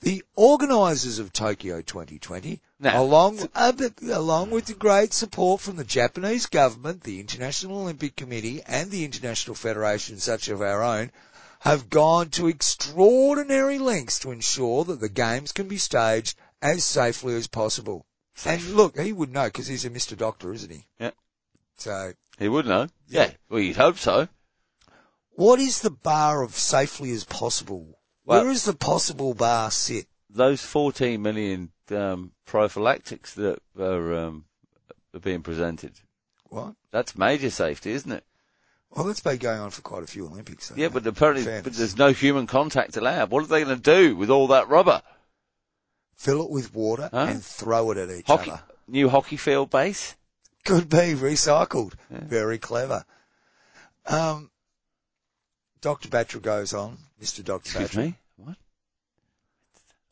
[0.01, 6.45] The organisers of Tokyo 2020, Now- along, along with the great support from the Japanese
[6.45, 11.13] government, the International Olympic Committee and the international federations such as our own,
[11.61, 17.35] have gone to extraordinary lengths to ensure that the games can be staged as safely
[17.35, 18.05] as possible.
[18.45, 20.17] And look, he would know because he's a Mr.
[20.17, 20.85] Doctor, isn't he?
[21.01, 21.13] Yeah.
[21.79, 22.89] So, He would know.
[23.09, 23.25] Yeah.
[23.27, 23.31] Yeah.
[23.49, 24.29] Well, you'd hope so.
[25.31, 27.99] what is the bar of safely as possible?
[28.25, 30.07] Well- Where does the possible bar sit?
[30.29, 34.45] Those 14 million um, prophylactics that are, um,
[35.15, 35.93] are being presented.
[36.49, 36.75] What?
[36.91, 38.25] That's major safety, isn't it?
[38.91, 40.73] Well, that's been going on for quite a few Olympics.
[40.75, 43.31] Yeah, but apparently, but there's no human contact allowed.
[43.31, 45.03] What are they going to do with all that rubber?
[46.17, 47.27] Fill it with water Huh?
[47.31, 48.63] and throw it at each Hockey, other.
[48.89, 50.17] new hockey field base.
[50.65, 51.95] Could be recycled.
[52.11, 52.21] Yeah.
[52.25, 53.05] Very clever.
[54.07, 54.51] Um,
[55.81, 56.09] Dr.
[56.09, 57.45] Batra goes on, Mr.
[57.45, 57.81] Dr.
[57.83, 57.97] Excuse Batra.
[57.99, 58.15] me.
[58.37, 58.57] What?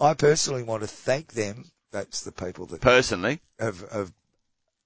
[0.00, 1.64] I personally want to thank them.
[1.90, 4.12] That's the people that Personally, have, have,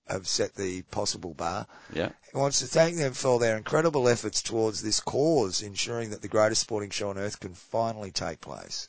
[0.08, 1.66] have set the possible bar.
[1.92, 2.10] yeah.
[2.32, 6.28] He wants to thank them for their incredible efforts towards this cause, ensuring that the
[6.28, 8.88] greatest sporting show on earth can finally take place.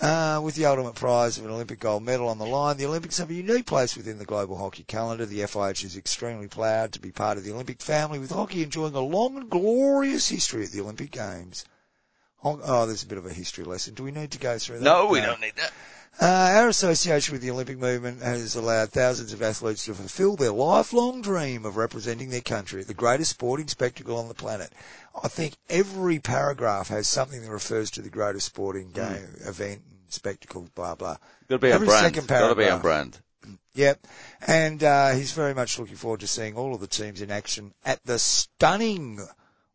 [0.00, 3.18] Uh, with the ultimate prize of an Olympic gold medal on the line, the Olympics
[3.18, 5.24] have a unique place within the global hockey calendar.
[5.24, 8.94] The FIH is extremely proud to be part of the Olympic family, with hockey enjoying
[8.94, 11.64] a long and glorious history at the Olympic Games.
[12.42, 13.94] Oh, there's a bit of a history lesson.
[13.94, 14.84] Do we need to go through that?
[14.84, 15.72] No, we don't need that.
[16.20, 20.52] Uh, our association with the Olympic movement has allowed thousands of athletes to fulfill their
[20.52, 24.72] lifelong dream of representing their country at the greatest sporting spectacle on the planet.
[25.22, 29.98] I think every paragraph has something that refers to the greatest sporting game, event, and
[30.08, 31.16] spectacle, blah, blah.
[31.48, 32.14] Got to be on Every brand.
[32.14, 33.20] second Got to be on brand.
[33.74, 34.06] Yep.
[34.46, 37.74] And uh, he's very much looking forward to seeing all of the teams in action
[37.84, 39.18] at the stunning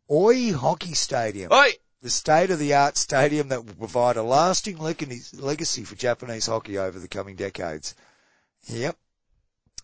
[0.10, 1.74] Oi Hockey Stadium Oi!
[2.02, 7.36] the state-of-the-art stadium that will provide a lasting legacy for Japanese hockey over the coming
[7.36, 7.94] decades.
[8.68, 8.96] Yep.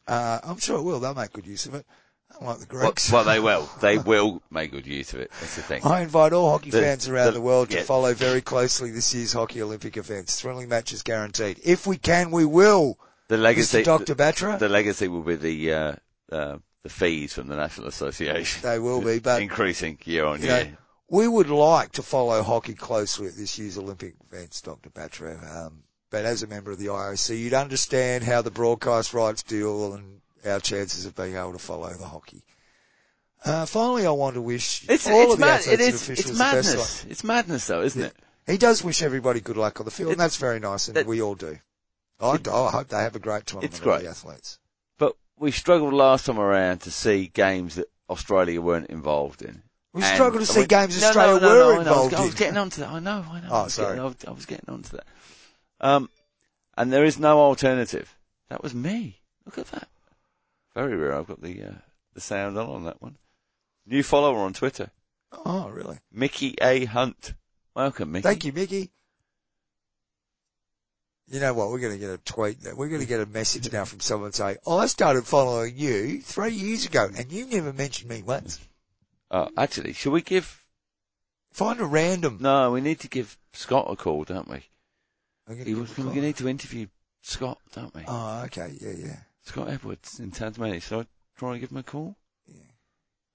[0.07, 0.99] Uh, I'm sure it will.
[0.99, 1.85] They'll make good use of it.
[2.39, 3.11] Unlike the Well, Greeks.
[3.11, 3.69] well, they will.
[3.81, 5.31] They will make good use of it.
[5.39, 5.81] That's the thing.
[5.83, 7.83] I invite all hockey The- fans around the- the, world to yeah.
[7.83, 10.39] follow very closely this year's Hockey Olympic events.
[10.39, 11.59] Thrilling matches guaranteed.
[11.63, 12.97] If we can, we will.
[13.27, 13.85] The legacy, Mr.
[13.85, 14.15] Dr.
[14.15, 14.59] Batra?
[14.59, 15.93] the legacy will be the uh,
[16.31, 20.47] uh, the fees from the National Association They will be, but increasing year on you
[20.47, 20.77] know, year.
[21.09, 24.91] we would like to follow hockey closely at this year's Olympic events, Dr.
[24.91, 25.41] Batra.
[25.65, 29.93] Um, but as a member of the IOC, you'd understand how the broadcast rights deal
[29.95, 32.43] and our chances of being able to follow the hockey.
[33.43, 35.59] Uh, finally, I want to wish It's all it's of the mad.
[35.59, 36.75] athletes It and is officials it's the best luck.
[36.77, 37.05] madness.
[37.09, 38.07] It's madness, though, isn't Yeah.
[38.07, 38.15] it?
[38.47, 41.05] He does wish everybody good luck on the field, and that's very nice, and it-
[41.07, 41.59] we all do.
[42.19, 43.73] I, I hope they have a great tournament.
[43.73, 44.03] It's great.
[44.03, 44.57] The athletes.
[44.97, 49.61] But we struggled last time around to see games that Australia weren't involved in.
[49.93, 51.69] We And- struggle to see games no, Australia no, no, were no, I know.
[51.69, 52.89] I was- involved I was, getting onto that.
[52.89, 53.47] I know, I know.
[53.51, 53.97] Oh, I was sorry.
[53.97, 55.05] Getting, I was getting onto that.
[55.81, 56.09] Um,
[56.77, 58.15] and there is no alternative.
[58.49, 59.19] That was me.
[59.45, 59.87] Look at that.
[60.75, 61.15] Very rare.
[61.17, 61.73] I've got the uh,
[62.13, 63.17] the sound on on that one.
[63.87, 64.89] New follower on Twitter,
[65.31, 65.99] Oh, really?
[66.11, 67.33] Mickey A Hunt.
[67.75, 68.23] Welcome, Mickey.
[68.23, 68.91] Thank you, Mickey.
[71.27, 71.69] You know what?
[71.69, 72.61] We're going to get a tweet.
[72.61, 76.21] That we're going to get a message now from someone saying, "I started following you
[76.21, 78.59] three years ago, and you never mentioned me once."
[79.31, 80.63] Oh, actually, should we give?
[81.51, 82.37] Find a random.
[82.41, 84.57] No, we need to give Scott a call, don't we?
[85.47, 86.87] I'm gonna He give was, a we need to interview
[87.21, 88.01] Scott, don't we?
[88.07, 89.15] Oh, okay, yeah, yeah.
[89.45, 90.79] Scott Edwards in Tasmania.
[90.79, 91.05] Should I
[91.37, 92.17] try and give him a call?
[92.47, 92.61] Yeah.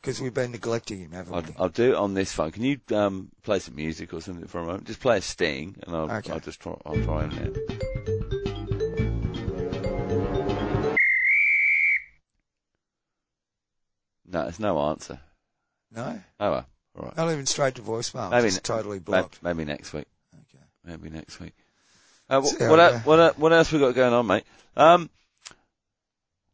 [0.01, 1.55] Because we've been neglecting him, haven't I'll, we?
[1.59, 2.51] I'll do it on this phone.
[2.53, 4.87] Can you um, play some music or something for a moment?
[4.87, 6.33] Just play a sting, and I'll, Okay.
[6.33, 6.75] I'll just try.
[6.85, 8.61] I'll try him now.
[14.27, 15.21] No, there's no answer.
[15.93, 17.17] No, Oh well, all right.
[17.17, 18.31] not even straight to voicemail.
[18.31, 19.43] Maybe just n- totally blocked.
[19.43, 20.07] maybe next week.
[20.35, 20.65] Okay.
[20.85, 21.53] Maybe next week.
[22.29, 24.45] Uh, what, what, what, what else we got going on, mate?
[24.77, 25.11] Um,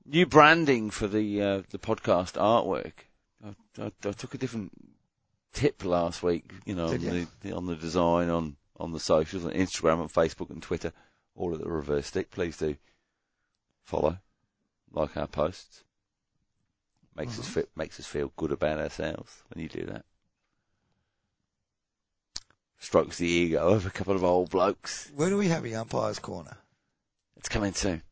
[0.06, 2.92] new branding for the uh, the podcast artwork.
[3.44, 4.72] I, I, I took a different
[5.52, 6.50] tip last week.
[6.64, 7.26] You know, on you?
[7.40, 10.92] the, on the design on on the socials, on Instagram, and Facebook, and Twitter,
[11.34, 12.30] all at the reverse stick.
[12.30, 12.76] Please do
[13.82, 14.18] follow,
[14.92, 15.82] like our posts.
[17.14, 17.52] Makes us Mhm.
[17.52, 20.04] feel, makes us feel good about ourselves when you do that.
[22.78, 25.10] strokes the ego of a couple of old blokes.
[25.16, 26.58] When do we have a umpire's corner?
[27.36, 28.02] It's coming soon.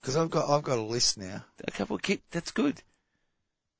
[0.00, 2.82] Because I've got I've got a list now, A couple of kids, that's good.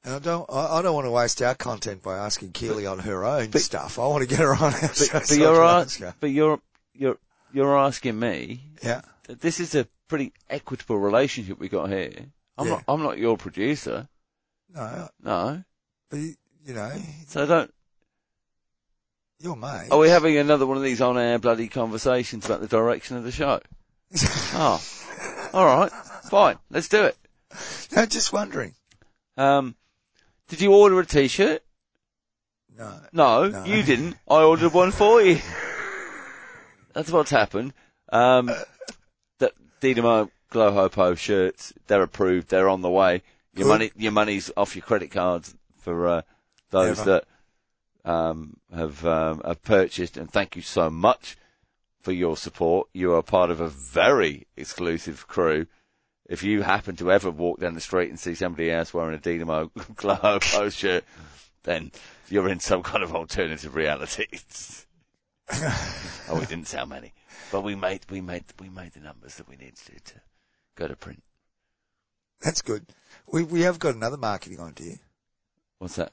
[0.05, 2.99] and I don't I, I don't want to waste our content by asking Keely on
[3.01, 3.99] her own but- stuff.
[3.99, 4.75] I want to get her on.
[4.75, 6.15] Our show But, so I you're, can ask her.
[6.21, 6.61] but you're,
[6.95, 7.17] you're,
[7.53, 9.01] you're asking me, Yeah.
[9.29, 12.13] this is a pretty equitable relationship we got here.
[12.59, 12.73] I'm Yeah.
[12.75, 14.09] not, I'm not your producer.
[14.75, 15.65] No, No.
[16.11, 16.35] but you,
[16.67, 16.93] you know,
[17.29, 17.73] So don't,
[19.41, 19.89] you're mate.
[19.91, 23.25] are we having another one of these on air bloody conversations about the direction of
[23.25, 23.61] the show?
[24.53, 24.83] Oh.
[25.55, 25.91] Alright.
[26.29, 26.59] Fine.
[26.71, 27.17] Let's do it.
[27.97, 28.75] no, just wondering.
[29.37, 29.75] Um,
[30.49, 31.63] did you order a t-shirt?
[32.77, 33.01] No.
[33.13, 33.65] No, No.
[33.65, 34.17] you didn't.
[34.29, 35.39] I ordered one for you.
[36.93, 37.73] That's what's happened.
[38.13, 38.51] Um,
[39.39, 42.49] the Dynamo Glow Hopo shirts, they're approved.
[42.49, 43.23] They're on the way.
[43.55, 43.69] Your Good.
[43.69, 46.23] money, your money's off your credit cards for, uh,
[46.71, 47.25] those Ever.
[48.05, 51.37] that, um, have, um, have purchased and thank you so much
[52.01, 52.89] for your support.
[52.95, 55.67] You are part of a very exclusive crew.
[56.31, 59.19] If you happen to ever walk down the street and see somebody else wearing a
[59.19, 59.67] Dynamo
[59.97, 61.05] Glow Hopo shirt,
[61.65, 61.91] then
[62.29, 64.27] you're in some kind of alternative reality.
[65.53, 67.13] oh, we didn't sell many,
[67.51, 70.21] but we made we made we made the numbers that we needed to, to
[70.77, 71.21] go to print.
[72.41, 72.87] That's good.
[73.27, 74.97] We we have got another marketing idea.
[75.79, 76.13] What's that?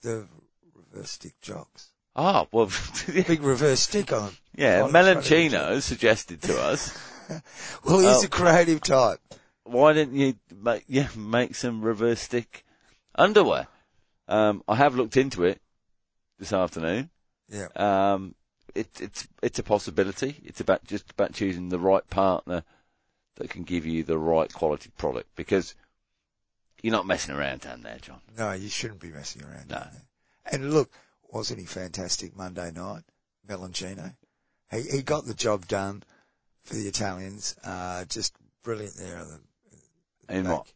[0.00, 0.26] The
[0.74, 1.88] reverse stick jocks.
[2.16, 2.70] Oh, well,
[3.06, 4.32] Big reverse stick on.
[4.56, 6.96] yeah, on the front of the Melanchino suggested to us,
[7.84, 8.24] Well, he's Oh.
[8.24, 9.20] a creative type.
[9.68, 12.64] Why didn't you make yeah make some reverse stick
[13.14, 13.68] underwear?
[14.28, 15.60] Um, I have looked into it
[16.38, 17.10] this afternoon.
[17.48, 17.68] Yeah.
[17.76, 18.34] Um,
[18.74, 20.36] it, it's it's a possibility.
[20.44, 22.64] It's about just about choosing the right partner
[23.36, 25.74] that can give you the right quality product because
[26.82, 28.20] you're not messing around down there, John.
[28.36, 29.68] No, you shouldn't be messing around.
[29.68, 29.76] No.
[29.76, 30.02] down there.
[30.52, 30.90] And look,
[31.30, 33.02] wasn't he fantastic Monday night,
[33.48, 34.14] Melanchino?
[34.70, 36.02] He he got the job done
[36.64, 37.56] for the Italians.
[37.64, 39.24] Uh, just brilliant there.
[39.24, 39.40] The,
[40.28, 40.52] In back.
[40.52, 40.66] what?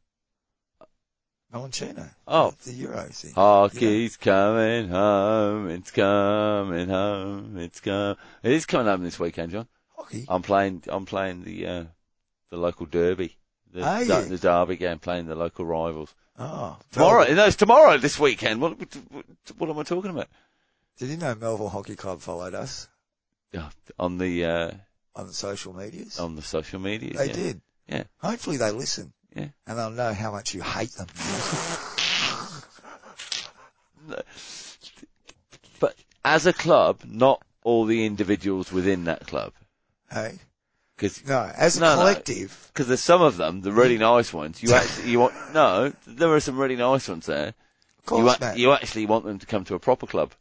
[1.53, 2.09] Melanchino.
[2.27, 2.55] Oh.
[2.65, 3.35] the Euro thing.
[3.35, 5.69] Hockey's coming home.
[5.69, 7.59] It's coming home.
[7.59, 8.17] It's come.
[8.43, 9.69] It is coming home this weekend, John.
[9.97, 10.25] Hockey.
[10.29, 10.83] I'm playing.
[10.89, 11.85] I'm playing the uh,
[12.51, 13.37] the local derby.
[13.73, 16.15] The, Are the, derby game, playing the local rivals.
[16.39, 18.61] Oh, Tomorrow, no, it's tomorrow this weekend.
[18.61, 18.79] What,
[19.11, 19.25] what,
[19.57, 20.29] what am I talking about?
[20.99, 22.89] Did you know Melville Hockey Club followed us
[23.51, 24.71] Yeah, on the uh,
[25.17, 26.21] on the social medias?
[26.21, 27.15] on the social media.
[27.17, 27.33] they yeah.
[27.33, 27.61] did.
[27.89, 28.05] Yeah.
[28.19, 29.13] Hopefully they listen.
[29.35, 29.49] Yeah.
[29.67, 31.09] And they'll know how much you hate them.
[35.81, 39.53] But as a club, not all the individuals within that club,
[40.13, 40.39] hey?
[40.97, 42.01] because No, as a No, no.
[42.01, 42.71] collective.
[42.73, 44.63] because there's some of them, the really nice ones.
[44.63, 47.55] You actually you want no, there are some really nice ones there.
[48.01, 50.33] Of course, You a- you actually want them to come to a proper club.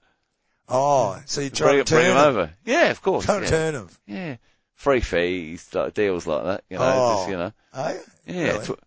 [0.67, 2.25] Oh, so you try Bring, to bring them them.
[2.25, 2.53] over.
[2.65, 3.25] Yeah, of course.
[3.25, 3.49] Try to Yeah.
[3.49, 3.89] turn them.
[4.07, 4.35] yeah,
[4.81, 6.63] free fees, like, deals like that.
[6.67, 7.15] You know, Oh.
[7.17, 7.99] just you know, Hey?
[8.25, 8.65] yeah, Really?
[8.65, 8.79] tw-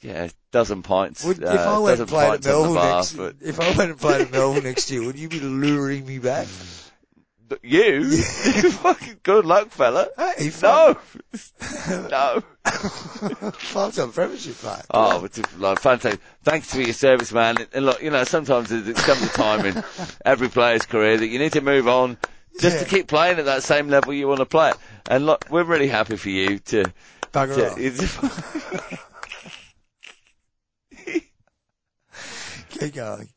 [0.00, 1.22] yeah, dozen pints.
[1.24, 3.90] Would, uh, if I went and played at on bar, next, but, if I went
[3.92, 6.48] and played at Melville next year, would you be luring me back?
[7.48, 8.12] but you,
[8.72, 10.08] fucking good luck, fella.
[10.18, 10.96] Hey, No,
[11.88, 12.42] no.
[13.52, 14.82] Five-time premiership, mate.
[14.90, 16.20] Oh, it's like fantastic.
[16.42, 17.56] Thanks for your service, man.
[17.72, 19.84] And look, you know, sometimes there comes a time in
[20.24, 22.18] every player's career that you need to move on
[22.60, 24.70] just to keep playing at that same level you want to play.
[24.70, 24.78] at.
[25.08, 26.84] And look, we're really happy for you to.
[27.32, 28.90] Bugger off.
[28.90, 28.98] to
[32.70, 33.28] Keep going.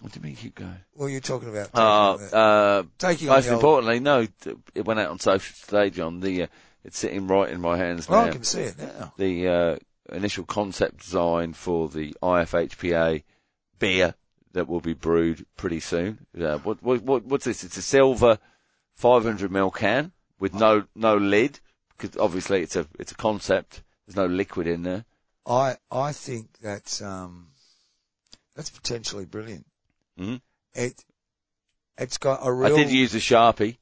[0.00, 0.76] what do you mean keep going?
[0.94, 4.26] Well, you're talking about Uh, taking, the- uh, taking on most the old, importantly, no,
[4.74, 6.44] it went out on social stage on the.
[6.44, 6.46] Uh,
[6.84, 8.26] it's sitting right in my hands Oh, now.
[8.26, 9.12] I can see it now.
[9.16, 9.76] the uh,
[10.12, 13.24] initial concept design for the IFHPA
[13.80, 14.14] beer
[14.52, 16.26] that will be brewed pretty soon.
[16.40, 17.64] Uh, what, what, what, what's this?
[17.64, 18.38] It's a silver
[18.96, 21.60] 500 ml can with no no lid
[21.96, 23.82] because obviously it's a it's a concept.
[24.06, 25.04] There's no liquid in there.
[25.46, 27.48] I I think that's um
[28.54, 29.66] that's potentially brilliant.
[30.18, 30.40] Mhm.
[30.74, 31.04] It
[31.98, 33.76] it's got a real I did use a sharpie.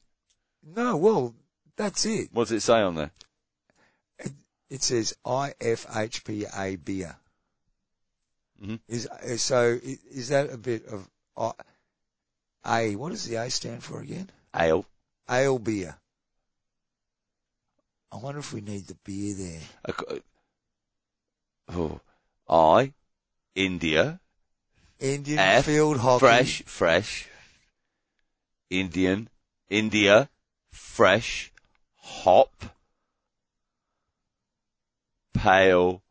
[0.63, 0.95] no.
[0.97, 1.33] Well,
[1.75, 2.29] that's it.
[2.31, 3.11] What does it say on there?
[4.69, 7.15] It says IFHPA beer.
[8.61, 8.79] Mhm.
[8.87, 9.79] Is is- so?
[9.83, 11.07] Is that a bit of
[11.37, 11.51] uh,
[12.65, 12.95] A?
[12.95, 14.29] What does the A stand for again?
[14.55, 14.85] Ale.
[15.29, 15.95] Ale beer.
[18.11, 19.93] I wonder if we need the beer there.
[19.93, 20.19] Co-
[21.67, 21.99] Oh,
[22.47, 22.93] I,
[23.55, 24.19] India,
[24.99, 26.19] Indian F, field hockey.
[26.19, 27.27] fresh, fresh,
[28.69, 29.29] Indian,
[29.67, 30.29] India,
[30.71, 31.51] fresh,
[31.95, 32.65] hop,
[35.33, 36.03] pale,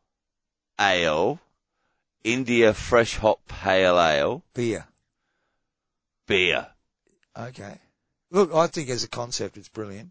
[0.78, 1.38] ale,
[2.24, 4.88] India fresh hop pale ale, beer.
[6.26, 6.66] beer.
[7.38, 7.78] Okay.
[8.35, 10.11] Look, I think as a concept, it's brilliant.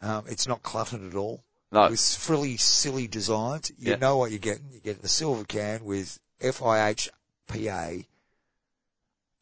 [0.00, 1.44] Um, it's not cluttered at all.
[1.70, 1.88] No.
[1.88, 3.70] With frilly, silly designs.
[3.78, 3.96] You Yeah.
[3.98, 4.68] know what you're getting.
[4.72, 7.12] You get the silver can with FIHPA,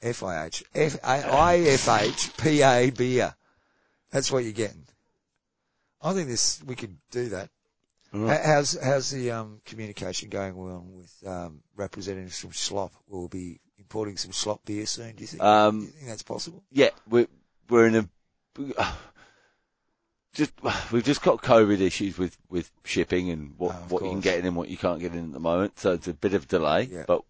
[0.03, 0.63] FIH,
[2.97, 3.35] beer.
[4.11, 4.87] That's what you're getting.
[6.03, 7.49] I think this, we could do that.
[8.13, 8.41] Right.
[8.45, 12.93] How's, how's the, um, communication going on with, um, representatives from Slop?
[13.09, 15.41] We'll be importing some Slop beer soon, do you think?
[15.41, 16.63] do Um, you think that's possible?
[16.71, 17.27] yeah, we're
[17.71, 18.09] we're in a
[20.35, 20.53] just
[20.93, 24.39] we've just got COVID issues with with shipping and what Oh, what you can get
[24.39, 25.79] in and what you can't get in at the moment.
[25.79, 27.05] So it's a bit of a delay, Yeah.
[27.07, 27.23] but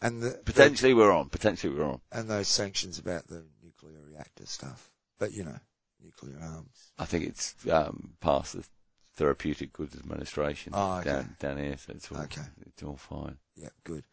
[0.00, 1.28] And the, potentially we're on.
[1.28, 2.00] Potentially we're on.
[2.12, 4.90] and those sanctions about the nuclear reactor stuff.
[5.18, 5.58] But you know,
[6.02, 6.92] nuclear arms.
[6.98, 8.64] I think it's um, past the
[9.16, 11.10] Therapeutic Goods Administration Oh, okay.
[11.10, 12.42] down down here, so it's all Okay.
[12.66, 13.38] it's all fine.
[13.56, 14.04] Yeah, good.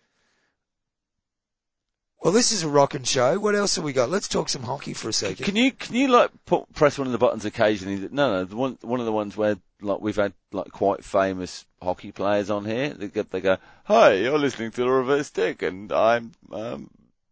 [2.22, 3.40] Well, this is a rocking show.
[3.40, 4.12] What else have we got?
[4.12, 5.44] Let's talk some hockey for a second.
[5.44, 7.96] Can you can you like put, press one of the buttons occasionally?
[7.96, 11.04] That, no, no, the one one of the ones where like we've had like quite
[11.04, 12.90] famous hockey players on here.
[12.90, 16.92] They go, they go, "Hi, you're listening to the Reverse Stick, and I'm um,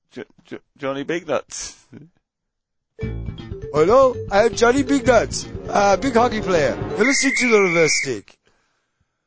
[0.09, 1.85] J- J- Johnny Big Nuts."
[2.99, 6.75] Hello, I'm Johnny Big Nuts, uh, big hockey player.
[6.97, 8.35] You're listening to the reverse stick.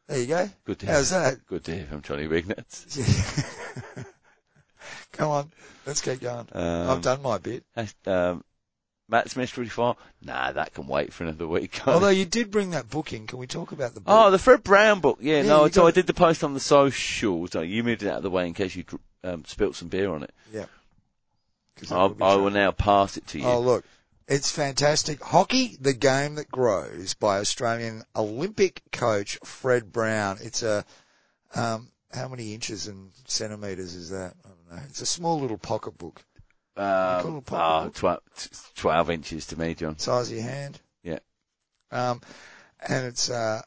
[0.08, 0.50] There you go.
[0.64, 1.20] Good to How's hear.
[1.20, 1.46] that?
[1.46, 2.98] Good to hear from Johnny Big Nuts.
[5.12, 5.52] Come on,
[5.86, 6.48] let's keep going.
[6.52, 7.64] Um, I've done my bit.
[8.06, 8.42] Um,
[9.08, 9.98] Matt's mystery file.
[10.22, 11.80] Nah, that can wait for another week.
[11.86, 14.14] Although you did bring that book in, can we talk about the book?
[14.14, 15.18] Oh, the Fred Brown book.
[15.20, 17.54] Yeah, Yeah, no, so I did the post on the socials.
[17.54, 18.84] No, you moved it out of the way in case you
[19.22, 20.32] um, spilt some beer on it.
[20.52, 20.64] Yeah.
[21.90, 23.46] I will now pass it to you.
[23.46, 23.84] Oh, look.
[24.28, 25.22] It's fantastic.
[25.22, 30.38] Hockey, the game that grows by Australian Olympic coach Fred Brown.
[30.40, 30.86] It's a,
[31.54, 34.34] um, how many inches and centimetres is that?
[34.72, 34.88] I don't know.
[34.88, 36.24] It's a small little pocket book.
[36.76, 39.98] Um, Cool oh, tw- t- 12 inches to me, John.
[39.98, 40.80] Size of your hand.
[41.02, 41.18] Yeah.
[41.90, 42.22] Um,
[42.88, 43.60] and it's, uh,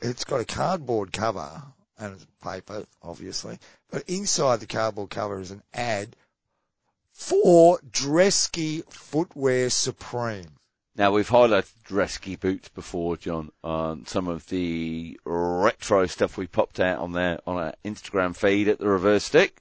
[0.00, 1.62] it's got a cardboard cover
[1.98, 3.58] and it's paper, obviously,
[3.90, 6.14] but inside the cardboard cover is an ad
[7.12, 10.58] for Dresky Footwear Supreme.
[10.98, 16.80] Now, we've highlighted Dresky boots before, John, on some of the retro stuff we popped
[16.80, 19.60] out on there on our Instagram feed at the reverse stick.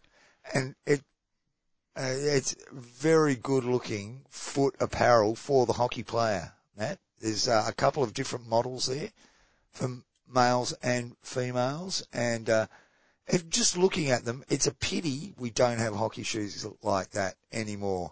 [0.54, 1.02] and it
[1.98, 6.54] uh, it's very good looking foot apparel for the hockey player.
[6.78, 9.10] Matt, there's uh, a couple of different models there
[9.72, 9.90] for
[10.34, 12.68] males and females, and uh,
[13.28, 17.36] if just looking at them, it's a pity we don't have hockey shoes like that
[17.52, 18.12] anymore.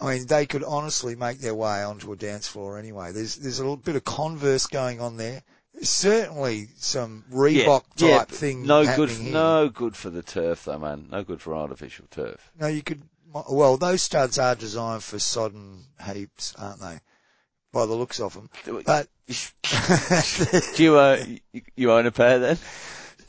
[0.00, 3.12] I mean, they could honestly make their way onto a dance floor anyway.
[3.12, 5.42] There's there's a little bit of Converse going on there.
[5.82, 8.66] Certainly some Reebok yeah, type but thing.
[8.66, 9.32] No good, here.
[9.32, 11.08] no good for the turf though, man.
[11.10, 12.50] No good for artificial turf.
[12.58, 13.02] No, you could.
[13.50, 17.00] Well, those studs are designed for sodden heaps, aren't they?
[17.72, 18.48] By the looks of them.
[18.86, 19.08] But
[20.76, 21.24] Do you, uh,
[21.74, 22.58] you, own a pair then?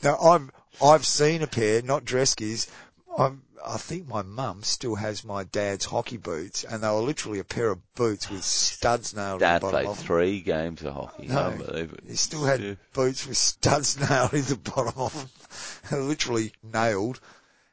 [0.02, 0.50] now I've
[0.82, 2.68] I've seen a pair, not Dreskis.
[3.16, 7.38] I'm, I think my mum still has my dad's hockey boots, and they were literally
[7.38, 10.06] a pair of boots with studs nailed Dad in the bottom played of them.
[10.06, 11.26] three games of hockey.
[11.28, 11.98] No, Unbelievable.
[12.06, 12.74] He still had Yeah.
[12.92, 15.30] boots with studs nailed in the bottom of
[15.90, 17.20] them, literally nailed.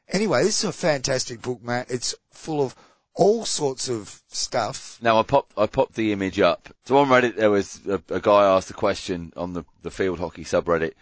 [0.08, 1.90] Anyway, this is a fantastic book, Matt.
[1.90, 2.74] It's full of
[3.14, 4.98] all sorts of stuff.
[5.00, 6.68] Now I popped I popped the image up.
[6.84, 10.18] So on Reddit there was a, a guy asked a question on the the field
[10.18, 10.92] hockey subreddit.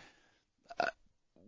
[0.79, 0.87] Uh,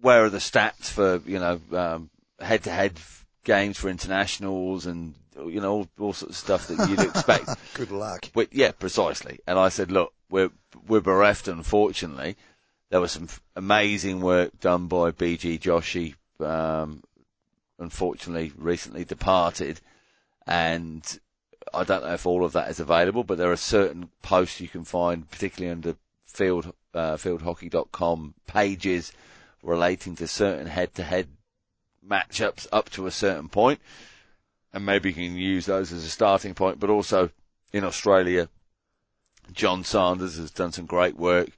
[0.01, 2.11] where are the stats for you know um,
[2.41, 3.01] head-to-head
[3.45, 7.49] games for internationals and you know all, all sorts of stuff that you'd expect?
[7.75, 8.29] Good luck.
[8.35, 9.41] But yeah, precisely.
[9.47, 10.51] And I said, look, we're
[10.87, 11.49] we're bereft.
[11.49, 12.37] Unfortunately,
[12.91, 16.15] there was some f- amazing work done by BG Joshi.
[16.45, 17.03] Um,
[17.79, 19.81] unfortunately, recently departed,
[20.47, 21.19] and
[21.73, 24.69] I don't know if all of that is available, but there are certain posts you
[24.69, 29.13] can find, particularly under field uh, fieldhockey.com pages
[29.63, 31.29] relating to certain head-to-head
[32.09, 33.81] matchups up to a certain point,
[34.73, 36.79] and maybe you can use those as a starting point.
[36.81, 37.31] But also
[37.73, 38.49] in Australia,
[39.53, 41.51] John Sanders has done some great work,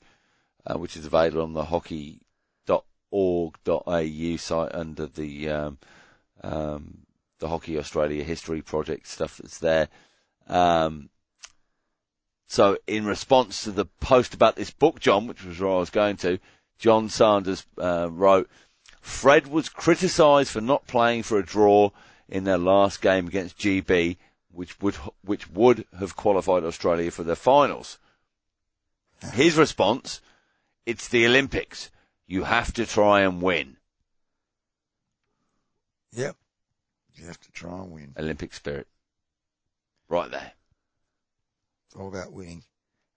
[0.67, 2.21] uh, which is available on the hockey.org.au
[4.37, 5.79] site under the um,
[6.43, 6.99] um,
[7.39, 9.89] the Hockey Australia History Project stuff that's there.
[10.49, 11.11] Um,
[12.47, 15.91] so in response to the post about this book, John, which was where I was
[15.91, 16.39] going to,
[16.79, 18.49] John Sanders uh, wrote,
[19.09, 21.91] Fred was criticised for not playing for a draw
[22.29, 24.17] in their last game against GB,
[24.53, 24.95] which would
[25.25, 27.99] which would have qualified Australia for the finals.
[29.33, 30.21] His response,
[30.87, 31.91] it's the Olympics.
[32.27, 33.79] You have to try and win.
[36.13, 36.37] Yep.
[37.15, 38.15] You have to try and win.
[38.17, 38.87] Olympic spirit.
[40.09, 40.53] Right there.
[41.87, 42.63] It's all about winning.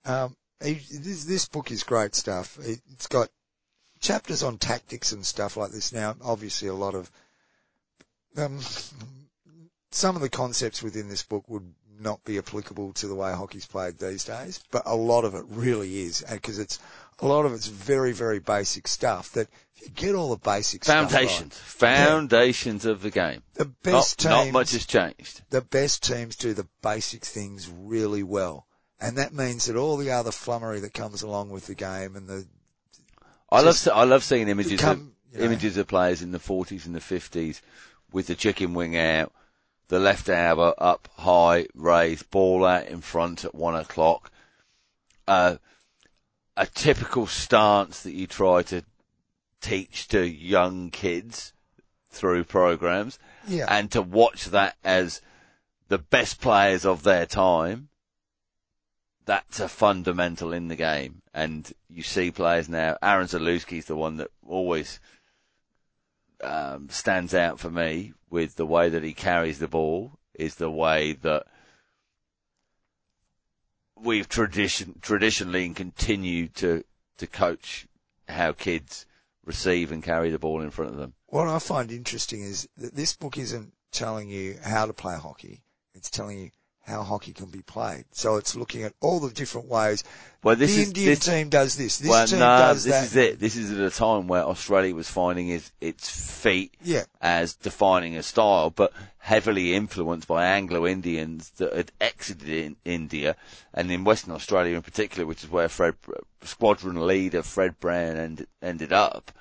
[0.05, 2.57] Um, he, this, this book is great stuff.
[2.59, 3.29] It, it's got
[4.01, 5.93] chapters on tactics and stuff like this.
[5.93, 7.09] Now, obviously, a lot of
[8.37, 8.59] um,
[9.91, 13.65] some of the concepts within this book would not be applicable to the way hockey's
[13.65, 16.79] played these days, but a lot of it really is, because it's
[17.19, 20.87] a lot of it's very, very basic stuff that if you get all the basics,
[20.87, 21.55] Foundations.
[21.57, 23.43] Foundations of the game.
[23.53, 25.41] the best not, teams, not much has changed.
[25.51, 28.65] the best teams do the basic things really well.
[28.99, 32.27] And that means that all the other flummery that comes along with the game and
[32.27, 32.47] the,
[33.51, 35.45] I love, I love seeing images come, you of, know.
[35.45, 37.61] images of players in the 40s and the 50s
[38.11, 39.33] with the chicken wing out,
[39.89, 44.31] the left elbow up high, raised, ball out in front at one o'clock.
[45.27, 45.57] Uh,
[46.57, 48.83] a typical stance that you try to
[49.61, 51.53] teach to young kids
[52.09, 55.21] through programs yeah, and to watch that as
[55.87, 57.89] the best players of their time,
[59.25, 61.20] that's a fundamental in the game.
[61.33, 64.99] And you see players now, Aran Zalewski's the one that always
[66.43, 70.71] um, stands out for me with the way that he carries the ball, is the
[70.71, 71.45] way that
[73.95, 76.83] we've tradition, traditionally and continue to,
[77.17, 77.87] to coach
[78.27, 79.05] how kids
[79.45, 81.13] receive and carry the ball in front of them.
[81.27, 85.63] what I find interesting is that this book isn't telling you how to play hockey.
[85.93, 86.51] It's telling you
[86.83, 88.05] how hockey can be played.
[88.11, 90.03] So it's looking at all the different ways.
[90.43, 91.99] Well, this the is Indian this, team does this.
[91.99, 93.03] This well, team no, does this that.
[93.03, 93.39] is it.
[93.39, 98.17] This is at a time where Australia was finding its, its feet Yeah, as defining
[98.17, 103.35] a style, but heavily influenced by Anglo-Indians that had exited in India,
[103.73, 105.93] and in Western Australia in particular, which is where Fred,
[106.43, 109.31] squadron leader Fred Brown end, ended up.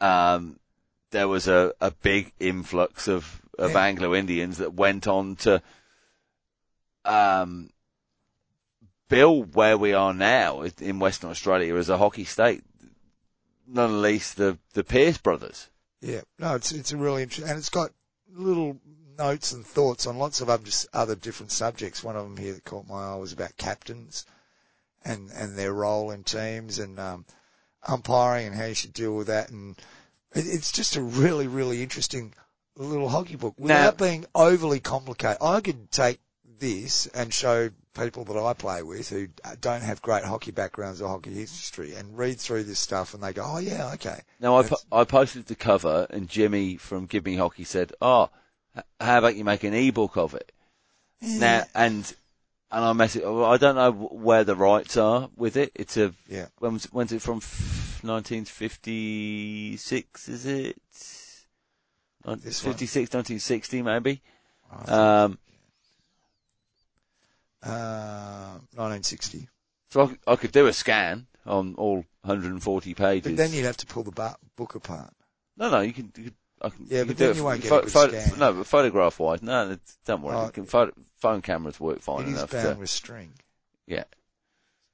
[0.00, 0.58] Um,
[1.10, 3.84] there was a, a big influx of, of Yeah.
[3.84, 5.62] Anglo-Indians that went on to,
[7.04, 7.70] um,
[9.08, 12.62] build where we are now in Western Australia as a hockey state.
[13.66, 15.68] None least the, the Pearce brothers.
[16.00, 16.20] yeah.
[16.38, 17.90] No, it's it's a really interesting, and it's got
[18.30, 18.78] little
[19.16, 22.04] notes and thoughts on lots of other other different subjects.
[22.04, 24.26] One of them here that caught my eye was about captains
[25.04, 27.24] and and their role in teams and um,
[27.86, 29.50] umpiring and how you should deal with that.
[29.50, 29.78] And
[30.34, 32.34] it, it's just a really really interesting
[32.76, 35.38] little hockey book without being overly complicated.
[35.40, 36.20] I could take
[36.58, 39.28] this and show people that I play with who
[39.60, 43.32] don't have great hockey backgrounds or hockey history and read through this stuff and they
[43.32, 44.20] go, oh yeah, okay.
[44.40, 48.28] Now I, po- I posted the cover and Jimmy from Give Me Hockey said, "Oh,
[49.00, 50.50] how about you make an ebook of it?"
[51.22, 52.12] Now and
[52.72, 53.22] and I messaged.
[53.22, 55.70] well, I don't know where the rights are with it.
[55.76, 56.46] It's a Yeah.
[56.58, 57.40] when was, when's it from?
[58.02, 60.76] 1956 is it?
[60.84, 61.46] This
[62.24, 62.38] one?
[62.74, 64.20] 56, 1960 maybe.
[64.76, 65.38] Think, Um,
[67.64, 69.48] uh, 1960.
[69.90, 73.22] so I could do a scan on all 140 pages.
[73.32, 75.12] But then you'd have to pull the book apart.
[75.56, 76.12] No, no, you can.
[76.16, 78.18] You can I can, Yeah, you but can then you won't pho- get a photo-
[78.20, 78.38] scan.
[78.38, 80.36] No, but photograph wise, no, don't worry.
[80.36, 82.50] Oh, can photo, phone cameras work fine it is enough.
[82.52, 83.32] bound To, with string.
[83.86, 84.04] yeah.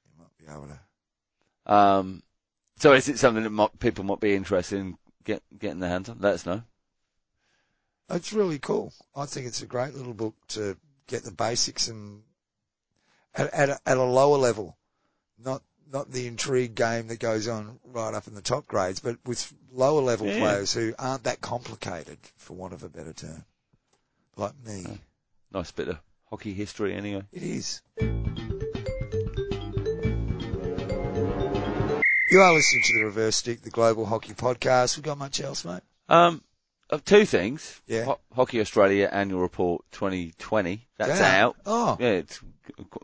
[0.05, 0.67] You might be able
[1.65, 1.73] to.
[1.73, 2.23] Um,
[2.77, 6.09] so is it something that might, people might be interested in get, getting their hands
[6.09, 6.17] on?
[6.19, 6.63] Let us know.
[8.09, 8.91] It's really cool.
[9.15, 10.75] I think it's a great little book to
[11.07, 12.23] get the basics and
[13.35, 14.77] at, at, a, at a lower level,
[15.43, 15.61] not
[15.91, 19.51] not the intrigue game that goes on right up in the top grades, but with
[19.73, 20.39] lower level Yeah.
[20.39, 23.43] players who aren't that complicated, for want of a better term,
[24.37, 24.85] like me.
[24.87, 24.97] Oh.
[25.51, 27.23] Nice bit of hockey history anyway.
[27.33, 27.81] It is.
[32.29, 34.95] You are listening to the Reverse Stick, the Global Hockey Podcast.
[34.95, 35.81] We got much else, mate?
[36.07, 36.41] Um,
[36.91, 37.81] uh, two things.
[37.87, 38.03] Yeah.
[38.05, 40.87] Ho- Hockey Australia Annual Report 2020.
[40.97, 41.45] That's Yeah.
[41.45, 41.57] out.
[41.65, 42.39] Oh, Yeah, it's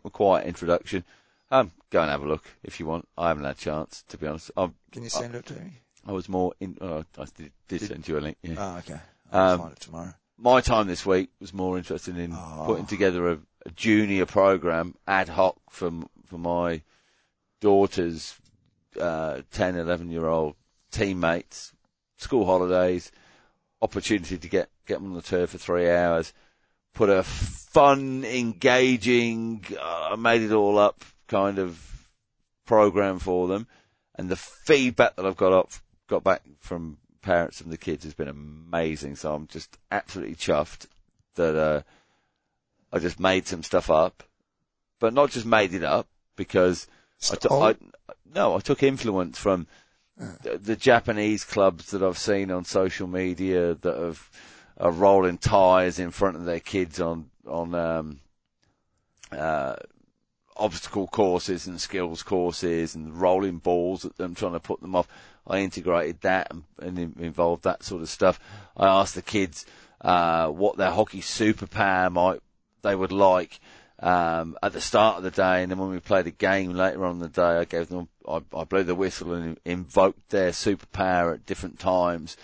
[0.06, 1.04] a quiet introduction.
[1.50, 3.08] Um, go and have a look if you want.
[3.18, 4.52] I haven't had a chance, to be honest.
[4.58, 5.74] I, can you send it to me?
[6.06, 8.56] I was more in, oh, I did, did send you a link, yeah.
[8.58, 9.00] Oh, okay.
[9.32, 10.14] I'll Um, find it tomorrow.
[10.38, 12.64] my time this week was more interested in Oh.
[12.66, 15.92] putting together a, a junior program ad hoc for
[16.26, 16.82] for my
[17.62, 18.36] daughter's
[19.00, 20.56] uh, 10, 11 year old
[20.92, 21.74] teammates,
[22.18, 23.12] school holidays,
[23.82, 26.34] opportunity to get get them on the turf for three hours,
[26.94, 31.80] put a fun, engaging, uh, I made it all up kind of
[32.66, 33.68] program for them,
[34.16, 35.72] and the feedback that I've got up
[36.08, 39.16] got back from parents and the kids has been amazing.
[39.16, 40.88] So I'm just absolutely chuffed
[41.36, 41.82] that uh,
[42.92, 44.24] I just made some stuff up,
[45.00, 46.88] but not just made it up because
[47.30, 47.76] I, oh, I
[48.34, 49.68] no, I took influence from
[50.42, 54.30] the, Japanese clubs that I've seen on social media that have
[54.80, 58.20] are rolling tires in front of their kids on on um,
[59.32, 59.76] uh,
[60.56, 65.08] obstacle courses and skills courses and rolling balls at them, trying to put them off.
[65.46, 68.40] I integrated that and, and involved that sort of stuff.
[68.76, 69.66] I asked the kids
[70.02, 72.42] uh, what their hockey superpower might
[72.84, 73.60] they would like
[74.00, 77.04] um, at the start of the day, and then when we played a game later
[77.06, 80.52] on in the day, I gave them I, I blew the whistle and invoked their
[80.52, 82.38] superpower at different times.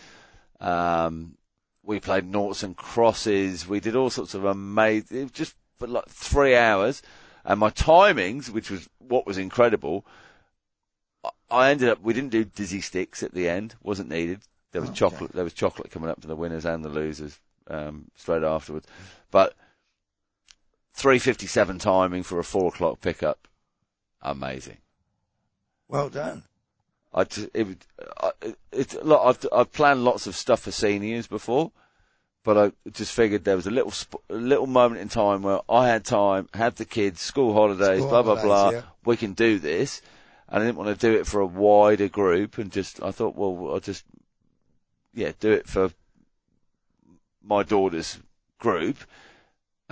[0.59, 1.37] Um,
[1.83, 3.67] we played noughts and crosses.
[3.67, 7.01] We did all sorts of amazing, it was just for like three hours.
[7.45, 10.05] And my timings, which was what was incredible,
[11.51, 13.75] I ended up, we didn't do dizzy sticks at the end.
[13.83, 14.41] Wasn't needed.
[14.71, 14.99] There was okay.
[14.99, 18.87] chocolate, there was chocolate coming up for the winners and the losers, um, straight afterwards.
[19.29, 19.53] But
[20.93, 23.47] 357 timing for a four o'clock pickup.
[24.21, 24.77] Amazing.
[25.93, 26.41] Well done.
[27.13, 27.85] I just, it,
[28.19, 28.31] I,
[28.71, 31.71] it, look, I've, I've planned lots of stuff for seniors before,
[32.43, 35.59] but I just figured there was a little, sp- a little moment in time where
[35.69, 38.79] I had time, had the kids, school holidays, school blah, holidays, blah, blah.
[38.79, 38.81] Yeah.
[39.05, 40.01] We can do this.
[40.49, 43.35] And I didn't want to do it for a wider group and just, I thought,
[43.35, 44.03] well, I'll just,
[45.13, 45.91] yeah, do it for
[47.43, 48.17] my daughter's
[48.57, 48.97] group.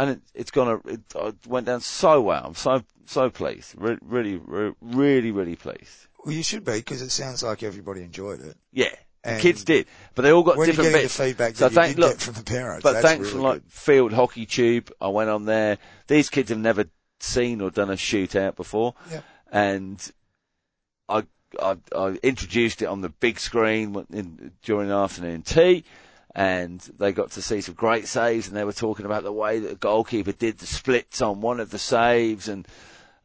[0.02, 2.44] And it, it's gone, it, it went down so well.
[2.44, 3.76] I'm so, so pleased.
[3.78, 6.08] Re- really, re- really, really pleased.
[6.26, 8.58] Well, you should be because it sounds like everybody enjoyed it.
[8.72, 8.96] Yeah.
[9.24, 9.86] And the kids did,
[10.16, 11.16] but they all got different bits.
[11.16, 12.82] The feedback so thank, look, from the parents.
[12.82, 15.78] But thanks really from like Field Hockey Tube, I went on there.
[16.08, 16.86] These kids have never
[17.20, 19.24] seen or done a shootout before, yep.
[19.52, 20.12] and
[21.08, 21.22] I,
[21.62, 25.84] I, I introduced it on the big screen in, during afternoon tea,
[26.34, 29.60] and they got to see some great saves, and they were talking about the way
[29.60, 32.68] that the goalkeeper did the splits on one of the saves, and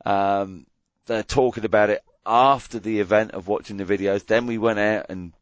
[0.04, 0.66] um,
[1.06, 4.26] they're talking about it after the event of watching the videos.
[4.26, 5.32] Then we went out and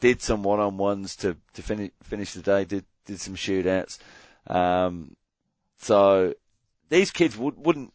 [0.00, 2.64] did some one-on-ones to to finish finish the day.
[2.64, 3.98] Did did some shootouts.
[4.46, 5.16] Um,
[5.80, 6.34] so
[6.88, 7.92] these kids would, wouldn't.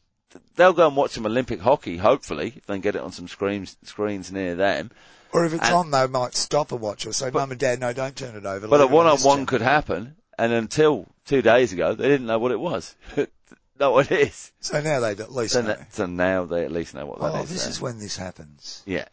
[0.56, 3.28] They'll go and watch some Olympic hockey, hopefully, if they can get it on some
[3.28, 4.92] screens screens near them.
[5.34, 7.80] Or if it's and, on, they might stop and watch or say, "Mum and Dad,
[7.80, 11.96] no, don't turn it over." But a one-on-one could happen, and until two days ago,
[11.96, 12.96] they didn't know what it was.
[13.80, 14.52] know what it is.
[14.60, 15.76] So now they at least so, know.
[15.90, 17.50] so now they at least know what that oh, is.
[17.50, 18.84] this is when this happens.
[18.86, 19.06] Yeah.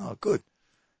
[0.00, 0.42] Oh, good.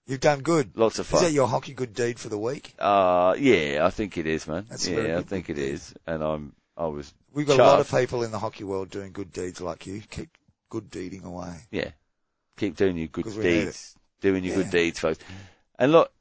[0.06, 0.76] You've done good.
[0.76, 1.22] Lots of fun.
[1.22, 2.74] Is that your hockey good deed for the week?
[2.78, 4.66] Uh, yeah, I think it is, man.
[4.68, 5.94] That's yeah, I think it is.
[6.06, 7.12] And I'm, I was.
[7.32, 7.62] We've got chuffed.
[7.62, 10.02] a lot of people in the hockey world doing good deeds like you.
[10.10, 10.30] Keep
[10.70, 11.54] good deeding away.
[11.70, 11.90] Yeah.
[12.56, 13.94] Keep doing your good deeds.
[14.20, 14.62] Doing your yeah.
[14.62, 15.18] good deeds, folks.
[15.78, 16.12] And look,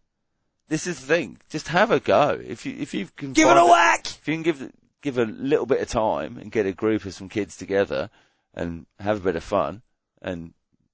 [0.67, 1.37] this is the thing.
[1.49, 2.39] Just have a go.
[2.43, 4.05] If you, if you can give it a whack.
[4.05, 4.71] If you can give
[5.01, 8.09] give a little bit of time and get a group of some kids together
[8.53, 9.81] and have a bit of fun
[10.21, 10.53] and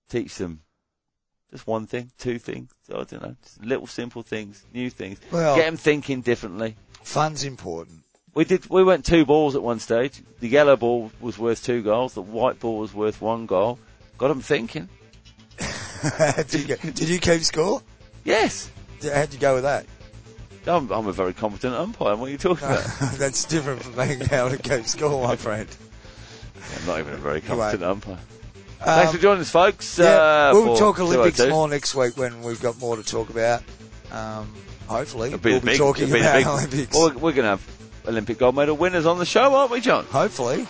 [0.10, 0.62] teach them
[1.52, 2.72] just one thing, two things.
[2.90, 5.20] I don't know, little simple things, new things.
[5.32, 6.76] Well, get them thinking differently.
[7.04, 8.04] Fun's important.
[8.34, 8.68] We did.
[8.70, 10.22] We went two balls at one stage.
[10.40, 12.16] The yellow ball was worth two goals.
[12.16, 13.78] The white ball was worth one goal.
[14.18, 14.90] Got them thinking.
[16.48, 17.82] did, you get, did you keep score?
[18.24, 18.70] Yes.
[19.02, 19.86] How'd you go with that?
[20.66, 22.16] I'm, I'm a very competent umpire.
[22.16, 22.84] What are you talking about?
[23.18, 25.68] That's different from being able to keep score, my friend.
[26.80, 28.14] I'm not even a very competent umpire.
[28.14, 29.98] Um, Thanks for joining us, folks.
[29.98, 33.64] Yeah, uh, we'll talk Olympics more next week when we've got more to talk about.
[34.12, 34.54] Um,
[34.88, 36.96] hopefully, we'll be big, talking about big, Olympics.
[36.96, 37.68] Well, we're going to have
[38.08, 40.06] Olympic gold medal winners on the show, aren't we, John?
[40.06, 40.68] Hopefully.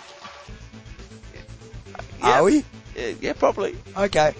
[2.20, 2.38] Yeah.
[2.40, 2.64] Are we?
[2.96, 3.76] Yeah, yeah, probably.
[3.96, 4.34] Okay.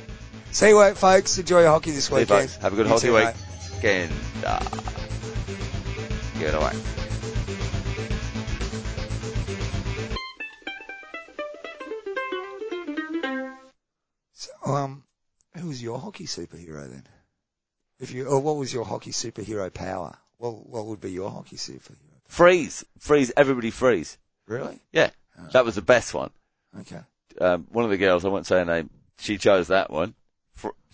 [0.54, 1.36] See you, folks.
[1.36, 2.48] Enjoy your hockey this weekend.
[2.62, 3.24] Have a good you hockey too, week.
[3.82, 4.08] Mate.
[4.46, 4.60] Uh,
[6.38, 6.72] Give it away.
[14.32, 15.02] So, um,
[15.56, 17.02] who was your hockey superhero then?
[17.98, 20.16] If you, or what was your hockey superhero power?
[20.38, 21.96] What, what would be your hockey superhero?
[22.28, 24.18] Freeze, freeze, everybody freeze.
[24.46, 24.78] Really?
[24.92, 25.48] Yeah, oh.
[25.50, 26.30] that was the best one.
[26.82, 27.00] Okay.
[27.40, 30.14] Um, one of the girls, I won't say her name, she chose that one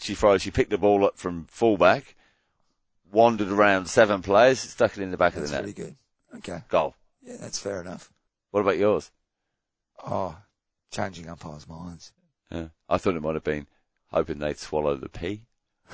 [0.00, 0.42] she throws.
[0.42, 2.16] she picked the ball up from fullback,
[3.12, 5.66] wandered around seven players, stuck it in the back that's of the net.
[5.66, 5.96] That's Really good.
[6.38, 6.62] Okay.
[6.68, 6.94] Goal.
[7.22, 8.10] Yeah, that's fair enough.
[8.50, 9.10] What about yours?
[10.04, 10.36] Oh,
[10.90, 12.12] changing umpires' minds.
[12.50, 12.68] Yeah.
[12.88, 13.66] I thought it might have been
[14.10, 15.42] hoping they'd swallow the pea.